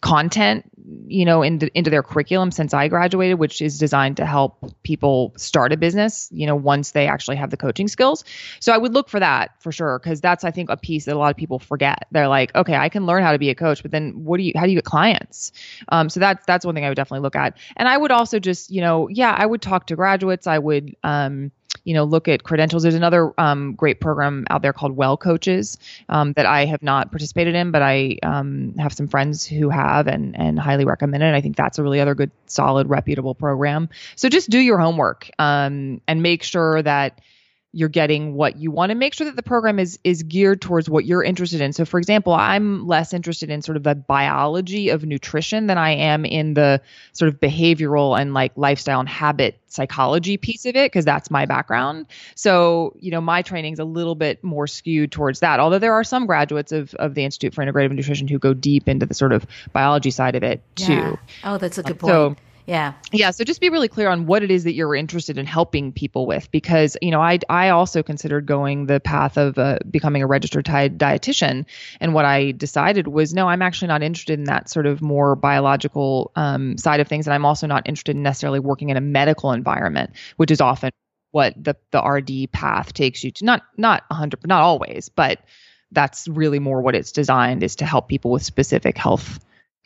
content 0.01 0.69
you 1.07 1.25
know 1.25 1.41
into 1.41 1.69
into 1.77 1.89
their 1.89 2.03
curriculum 2.03 2.51
since 2.51 2.73
I 2.73 2.87
graduated 2.87 3.39
which 3.39 3.61
is 3.61 3.77
designed 3.77 4.17
to 4.17 4.25
help 4.25 4.73
people 4.83 5.33
start 5.37 5.71
a 5.71 5.77
business 5.77 6.29
you 6.31 6.47
know 6.47 6.55
once 6.55 6.91
they 6.91 7.07
actually 7.07 7.37
have 7.37 7.49
the 7.49 7.57
coaching 7.57 7.87
skills. 7.87 8.23
So 8.59 8.73
I 8.73 8.77
would 8.77 8.93
look 8.93 9.09
for 9.09 9.19
that 9.19 9.51
for 9.61 9.71
sure 9.71 9.99
cuz 9.99 10.21
that's 10.21 10.43
I 10.43 10.51
think 10.51 10.69
a 10.69 10.77
piece 10.77 11.05
that 11.05 11.15
a 11.15 11.19
lot 11.19 11.31
of 11.31 11.37
people 11.37 11.59
forget. 11.59 12.07
They're 12.11 12.27
like 12.27 12.55
okay 12.55 12.75
I 12.75 12.89
can 12.89 13.05
learn 13.05 13.23
how 13.23 13.31
to 13.31 13.39
be 13.39 13.49
a 13.49 13.55
coach 13.55 13.81
but 13.81 13.91
then 13.91 14.23
what 14.23 14.37
do 14.37 14.43
you 14.43 14.53
how 14.55 14.63
do 14.63 14.71
you 14.71 14.77
get 14.77 14.85
clients? 14.85 15.51
Um, 15.89 16.09
so 16.09 16.19
that's 16.19 16.45
that's 16.45 16.65
one 16.65 16.75
thing 16.75 16.85
I 16.85 16.89
would 16.89 16.95
definitely 16.95 17.23
look 17.23 17.35
at. 17.35 17.57
And 17.77 17.87
I 17.87 17.97
would 17.97 18.11
also 18.11 18.39
just 18.39 18.71
you 18.71 18.81
know 18.81 19.07
yeah 19.09 19.35
I 19.37 19.45
would 19.45 19.61
talk 19.61 19.87
to 19.87 19.95
graduates. 19.95 20.47
I 20.47 20.57
would 20.57 20.95
um, 21.03 21.51
you 21.83 21.93
know, 21.93 22.03
look 22.03 22.27
at 22.27 22.43
credentials. 22.43 22.83
There's 22.83 22.95
another 22.95 23.33
um, 23.39 23.73
great 23.75 23.99
program 23.99 24.45
out 24.49 24.61
there 24.61 24.73
called 24.73 24.97
Wellcoaches 24.97 25.77
um, 26.09 26.33
that 26.33 26.45
I 26.45 26.65
have 26.65 26.81
not 26.81 27.11
participated 27.11 27.55
in, 27.55 27.71
but 27.71 27.81
I 27.81 28.17
um, 28.23 28.73
have 28.77 28.93
some 28.93 29.07
friends 29.07 29.45
who 29.45 29.69
have 29.69 30.07
and 30.07 30.37
and 30.37 30.59
highly 30.59 30.85
recommend 30.85 31.23
it. 31.23 31.33
I 31.33 31.41
think 31.41 31.55
that's 31.55 31.79
a 31.79 31.83
really 31.83 31.99
other 31.99 32.15
good, 32.15 32.31
solid, 32.47 32.89
reputable 32.89 33.35
program. 33.35 33.89
So 34.15 34.29
just 34.29 34.49
do 34.49 34.59
your 34.59 34.77
homework 34.79 35.29
um, 35.39 36.01
and 36.07 36.21
make 36.21 36.43
sure 36.43 36.81
that 36.81 37.19
you're 37.71 37.89
getting 37.89 38.33
what 38.33 38.57
you 38.57 38.71
want 38.71 38.91
and 38.91 38.99
make 38.99 39.13
sure 39.13 39.25
that 39.25 39.35
the 39.35 39.43
program 39.43 39.77
is 39.77 39.99
is 40.03 40.23
geared 40.23 40.59
towards 40.59 40.89
what 40.89 41.05
you're 41.05 41.23
interested 41.23 41.61
in. 41.61 41.71
So 41.71 41.85
for 41.85 41.99
example, 41.99 42.33
I'm 42.33 42.87
less 42.87 43.13
interested 43.13 43.51
in 43.51 43.61
sort 43.61 43.77
of 43.77 43.83
the 43.83 43.93
biology 43.93 44.89
of 44.89 45.05
nutrition 45.05 45.67
than 45.67 45.77
I 45.77 45.91
am 45.91 46.25
in 46.25 46.55
the 46.55 46.81
sort 47.13 47.29
of 47.29 47.39
behavioral 47.39 48.19
and 48.19 48.33
like 48.33 48.53
lifestyle 48.55 48.99
and 48.99 49.07
habit 49.07 49.59
psychology 49.67 50.37
piece 50.37 50.65
of 50.65 50.75
it 50.75 50.91
because 50.91 51.05
that's 51.05 51.29
my 51.29 51.45
background. 51.45 52.07
So, 52.33 52.95
you 52.99 53.11
know, 53.11 53.21
my 53.21 53.43
training 53.43 53.73
is 53.73 53.79
a 53.79 53.85
little 53.85 54.15
bit 54.15 54.43
more 54.43 54.65
skewed 54.65 55.11
towards 55.11 55.41
that. 55.41 55.59
Although 55.59 55.79
there 55.79 55.93
are 55.93 56.03
some 56.03 56.25
graduates 56.25 56.71
of 56.71 56.95
of 56.95 57.13
the 57.13 57.23
Institute 57.23 57.53
for 57.53 57.63
Integrative 57.63 57.91
Nutrition 57.91 58.27
who 58.27 58.39
go 58.39 58.55
deep 58.55 58.87
into 58.87 59.05
the 59.05 59.13
sort 59.13 59.31
of 59.31 59.45
biology 59.73 60.09
side 60.09 60.35
of 60.35 60.41
it 60.41 60.63
too. 60.75 61.19
Oh, 61.43 61.59
that's 61.59 61.77
a 61.77 61.83
good 61.83 61.99
point. 61.99 62.11
So, 62.11 62.35
yeah. 62.69 62.93
Yeah. 63.11 63.31
So 63.31 63.43
just 63.43 63.61
be 63.61 63.69
really 63.69 63.87
clear 63.87 64.09
on 64.09 64.27
what 64.27 64.43
it 64.43 64.51
is 64.51 64.63
that 64.65 64.73
you're 64.73 64.95
interested 64.95 65.39
in 65.39 65.47
helping 65.47 65.91
people 65.91 66.27
with, 66.27 66.51
because 66.51 66.95
you 67.01 67.09
know 67.09 67.19
I 67.19 67.39
I 67.49 67.69
also 67.69 68.03
considered 68.03 68.45
going 68.45 68.85
the 68.85 68.99
path 68.99 69.37
of 69.37 69.57
uh, 69.57 69.79
becoming 69.89 70.21
a 70.21 70.27
registered 70.27 70.65
dietitian, 70.65 71.65
and 71.99 72.13
what 72.13 72.25
I 72.25 72.51
decided 72.51 73.07
was 73.07 73.33
no, 73.33 73.47
I'm 73.47 73.63
actually 73.63 73.87
not 73.87 74.03
interested 74.03 74.37
in 74.37 74.45
that 74.45 74.69
sort 74.69 74.85
of 74.85 75.01
more 75.01 75.35
biological 75.35 76.31
um, 76.35 76.77
side 76.77 76.99
of 76.99 77.07
things, 77.07 77.25
and 77.25 77.33
I'm 77.33 77.45
also 77.45 77.65
not 77.65 77.89
interested 77.89 78.15
in 78.15 78.21
necessarily 78.21 78.59
working 78.59 78.89
in 78.89 78.97
a 78.97 79.01
medical 79.01 79.51
environment, 79.51 80.11
which 80.37 80.51
is 80.51 80.61
often 80.61 80.91
what 81.31 81.55
the 81.57 81.75
the 81.89 82.03
RD 82.03 82.51
path 82.51 82.93
takes 82.93 83.23
you 83.23 83.31
to. 83.31 83.45
Not 83.45 83.63
not 83.77 84.03
100, 84.09 84.45
not 84.45 84.61
always, 84.61 85.09
but 85.09 85.39
that's 85.91 86.27
really 86.27 86.59
more 86.59 86.83
what 86.83 86.93
it's 86.93 87.11
designed 87.11 87.63
is 87.63 87.77
to 87.77 87.85
help 87.85 88.09
people 88.09 88.29
with 88.29 88.43
specific 88.43 88.95
health 88.95 89.39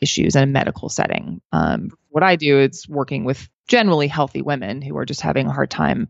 issues 0.04 0.36
in 0.36 0.44
a 0.44 0.48
medical 0.48 0.90
setting. 0.90 1.42
Um, 1.52 1.90
what 2.10 2.24
I 2.24 2.36
do 2.36 2.60
is 2.60 2.88
working 2.88 3.24
with 3.24 3.50
generally 3.68 4.08
healthy 4.08 4.42
women 4.42 4.82
who 4.82 4.96
are 4.98 5.06
just 5.06 5.22
having 5.22 5.48
a 5.48 5.54
hard 5.54 5.72
time, 5.72 6.10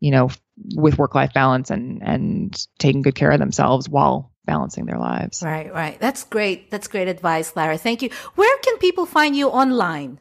you 0.00 0.10
know, 0.10 0.30
with 0.74 0.98
work 0.98 1.14
life 1.14 1.32
balance 1.32 1.70
and 1.70 2.02
and 2.02 2.66
taking 2.78 3.02
good 3.02 3.14
care 3.14 3.30
of 3.30 3.38
themselves 3.38 3.88
while 3.88 4.32
balancing 4.44 4.86
their 4.86 4.98
lives. 4.98 5.42
Right, 5.42 5.72
right. 5.72 6.00
That's 6.00 6.24
great. 6.24 6.70
That's 6.70 6.88
great 6.88 7.06
advice, 7.06 7.54
Lara. 7.54 7.78
Thank 7.78 8.02
you. 8.02 8.10
Where 8.34 8.58
can 8.64 8.78
people 8.78 9.06
find 9.06 9.36
you 9.36 9.48
online? 9.48 10.18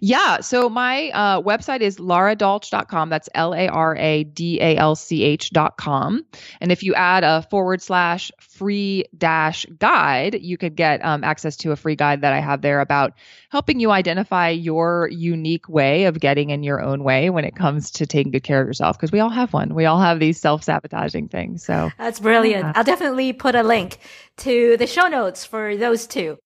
Yeah. 0.00 0.40
So 0.40 0.68
my 0.68 1.10
uh, 1.10 1.42
website 1.42 1.80
is 1.80 1.98
laradalch.com. 1.98 3.08
That's 3.08 3.28
L 3.34 3.52
A 3.52 3.68
R 3.68 3.96
A 3.96 4.24
D 4.24 4.60
A 4.60 4.76
L 4.76 4.94
C 4.94 5.22
H.com. 5.24 6.24
And 6.60 6.70
if 6.70 6.82
you 6.82 6.94
add 6.94 7.24
a 7.24 7.42
forward 7.50 7.82
slash 7.82 8.30
free 8.40 9.04
dash 9.16 9.66
guide, 9.78 10.40
you 10.40 10.56
could 10.56 10.76
get 10.76 11.04
um, 11.04 11.24
access 11.24 11.56
to 11.58 11.72
a 11.72 11.76
free 11.76 11.96
guide 11.96 12.20
that 12.20 12.32
I 12.32 12.40
have 12.40 12.62
there 12.62 12.80
about 12.80 13.14
helping 13.50 13.80
you 13.80 13.90
identify 13.90 14.50
your 14.50 15.08
unique 15.08 15.68
way 15.68 16.04
of 16.04 16.20
getting 16.20 16.50
in 16.50 16.62
your 16.62 16.80
own 16.80 17.02
way 17.02 17.30
when 17.30 17.44
it 17.44 17.56
comes 17.56 17.90
to 17.92 18.06
taking 18.06 18.30
good 18.30 18.44
care 18.44 18.60
of 18.60 18.66
yourself. 18.66 18.96
Because 18.96 19.10
we 19.10 19.18
all 19.18 19.30
have 19.30 19.52
one. 19.52 19.74
We 19.74 19.86
all 19.86 20.00
have 20.00 20.20
these 20.20 20.40
self 20.40 20.62
sabotaging 20.62 21.28
things. 21.28 21.64
So 21.64 21.90
that's 21.98 22.20
brilliant. 22.20 22.64
Yeah. 22.64 22.72
I'll 22.76 22.84
definitely 22.84 23.32
put 23.32 23.56
a 23.56 23.64
link 23.64 23.98
to 24.38 24.76
the 24.76 24.86
show 24.86 25.08
notes 25.08 25.44
for 25.44 25.76
those 25.76 26.06
two. 26.06 26.38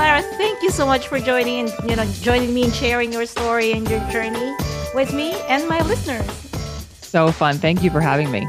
Lara, 0.00 0.22
thank 0.22 0.62
you 0.62 0.70
so 0.70 0.86
much 0.86 1.08
for 1.08 1.20
joining 1.20 1.68
and 1.68 1.90
you 1.90 1.94
know 1.94 2.06
joining 2.22 2.54
me 2.54 2.64
and 2.64 2.72
sharing 2.72 3.12
your 3.12 3.26
story 3.26 3.72
and 3.72 3.86
your 3.90 4.00
journey 4.08 4.54
with 4.94 5.12
me 5.12 5.38
and 5.42 5.68
my 5.68 5.82
listeners. 5.82 6.26
So 7.02 7.30
fun. 7.30 7.58
Thank 7.58 7.82
you 7.82 7.90
for 7.90 8.00
having 8.00 8.30
me. 8.30 8.48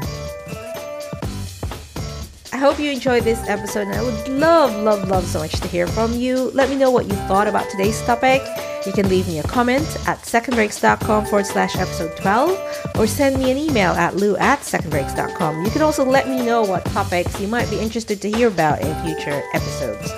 I 2.54 2.56
hope 2.56 2.78
you 2.78 2.90
enjoyed 2.90 3.24
this 3.24 3.46
episode 3.50 3.88
and 3.88 3.92
I 3.92 4.02
would 4.02 4.28
love, 4.28 4.74
love, 4.82 5.06
love 5.08 5.26
so 5.26 5.40
much 5.40 5.52
to 5.60 5.68
hear 5.68 5.86
from 5.86 6.14
you. 6.14 6.50
Let 6.54 6.70
me 6.70 6.76
know 6.76 6.90
what 6.90 7.04
you 7.04 7.16
thought 7.28 7.46
about 7.46 7.68
today's 7.68 8.00
topic. 8.06 8.40
You 8.86 8.92
can 8.94 9.10
leave 9.10 9.28
me 9.28 9.38
a 9.38 9.42
comment 9.42 9.86
at 10.08 10.20
secondbreaks.com 10.20 11.26
forward 11.26 11.46
slash 11.46 11.76
episode 11.76 12.16
12 12.16 12.96
or 12.96 13.06
send 13.06 13.38
me 13.38 13.50
an 13.50 13.58
email 13.58 13.92
at 13.92 14.16
lou 14.16 14.38
at 14.38 14.60
secondbreaks.com. 14.60 15.66
You 15.66 15.70
can 15.70 15.82
also 15.82 16.02
let 16.02 16.30
me 16.30 16.46
know 16.46 16.62
what 16.62 16.86
topics 16.86 17.38
you 17.38 17.46
might 17.46 17.68
be 17.68 17.78
interested 17.78 18.22
to 18.22 18.30
hear 18.30 18.48
about 18.48 18.80
in 18.80 18.94
future 19.04 19.42
episodes. 19.52 20.10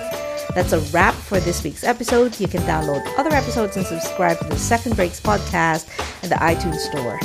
That's 0.53 0.73
a 0.73 0.79
wrap 0.91 1.13
for 1.13 1.39
this 1.39 1.63
week's 1.63 1.83
episode. 1.83 2.39
You 2.39 2.47
can 2.47 2.61
download 2.61 3.05
other 3.17 3.31
episodes 3.31 3.77
and 3.77 3.85
subscribe 3.85 4.39
to 4.39 4.45
the 4.45 4.57
Second 4.57 4.95
Breaks 4.95 5.19
podcast 5.19 5.89
in 6.23 6.29
the 6.29 6.35
iTunes 6.35 6.77
Store. 6.77 7.19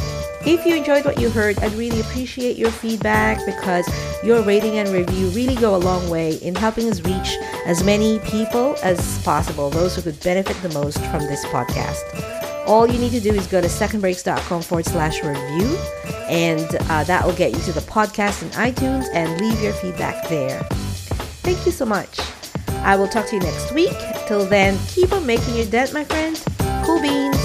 If 0.46 0.64
you 0.64 0.74
enjoyed 0.74 1.04
what 1.04 1.20
you 1.20 1.28
heard, 1.28 1.58
I'd 1.58 1.72
really 1.74 2.00
appreciate 2.00 2.56
your 2.56 2.70
feedback 2.70 3.44
because 3.44 3.86
your 4.24 4.42
rating 4.42 4.78
and 4.78 4.88
review 4.88 5.28
really 5.28 5.54
go 5.54 5.76
a 5.76 5.78
long 5.78 6.08
way 6.08 6.36
in 6.36 6.54
helping 6.54 6.88
us 6.88 7.02
reach 7.02 7.36
as 7.66 7.84
many 7.84 8.18
people 8.20 8.74
as 8.82 9.22
possible, 9.22 9.68
those 9.68 9.96
who 9.96 10.02
could 10.02 10.18
benefit 10.20 10.56
the 10.62 10.70
most 10.70 10.98
from 11.06 11.26
this 11.26 11.44
podcast. 11.46 12.00
All 12.66 12.86
you 12.86 12.98
need 12.98 13.12
to 13.12 13.20
do 13.20 13.34
is 13.34 13.46
go 13.46 13.60
to 13.60 13.66
secondbreaks.com 13.66 14.62
forward 14.62 14.86
slash 14.86 15.22
review, 15.22 15.76
and 16.28 16.76
uh, 16.88 17.04
that 17.04 17.26
will 17.26 17.34
get 17.34 17.52
you 17.52 17.60
to 17.60 17.72
the 17.72 17.80
podcast 17.80 18.42
in 18.42 18.48
iTunes 18.50 19.06
and 19.12 19.40
leave 19.40 19.60
your 19.60 19.72
feedback 19.74 20.26
there. 20.28 20.60
Thank 21.42 21.66
you 21.66 21.72
so 21.72 21.84
much. 21.84 22.18
I 22.82 22.96
will 22.96 23.08
talk 23.08 23.26
to 23.26 23.36
you 23.36 23.42
next 23.42 23.72
week. 23.72 23.96
Till 24.26 24.44
then, 24.46 24.78
keep 24.88 25.12
on 25.12 25.26
making 25.26 25.56
your 25.56 25.66
dent, 25.66 25.92
my 25.92 26.04
friends. 26.04 26.44
Cool 26.84 27.00
beans. 27.00 27.36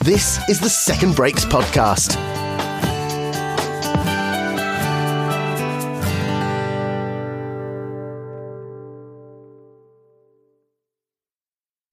This 0.00 0.40
is 0.48 0.58
the 0.60 0.68
Second 0.68 1.14
Breaks 1.14 1.44
Podcast. 1.44 2.31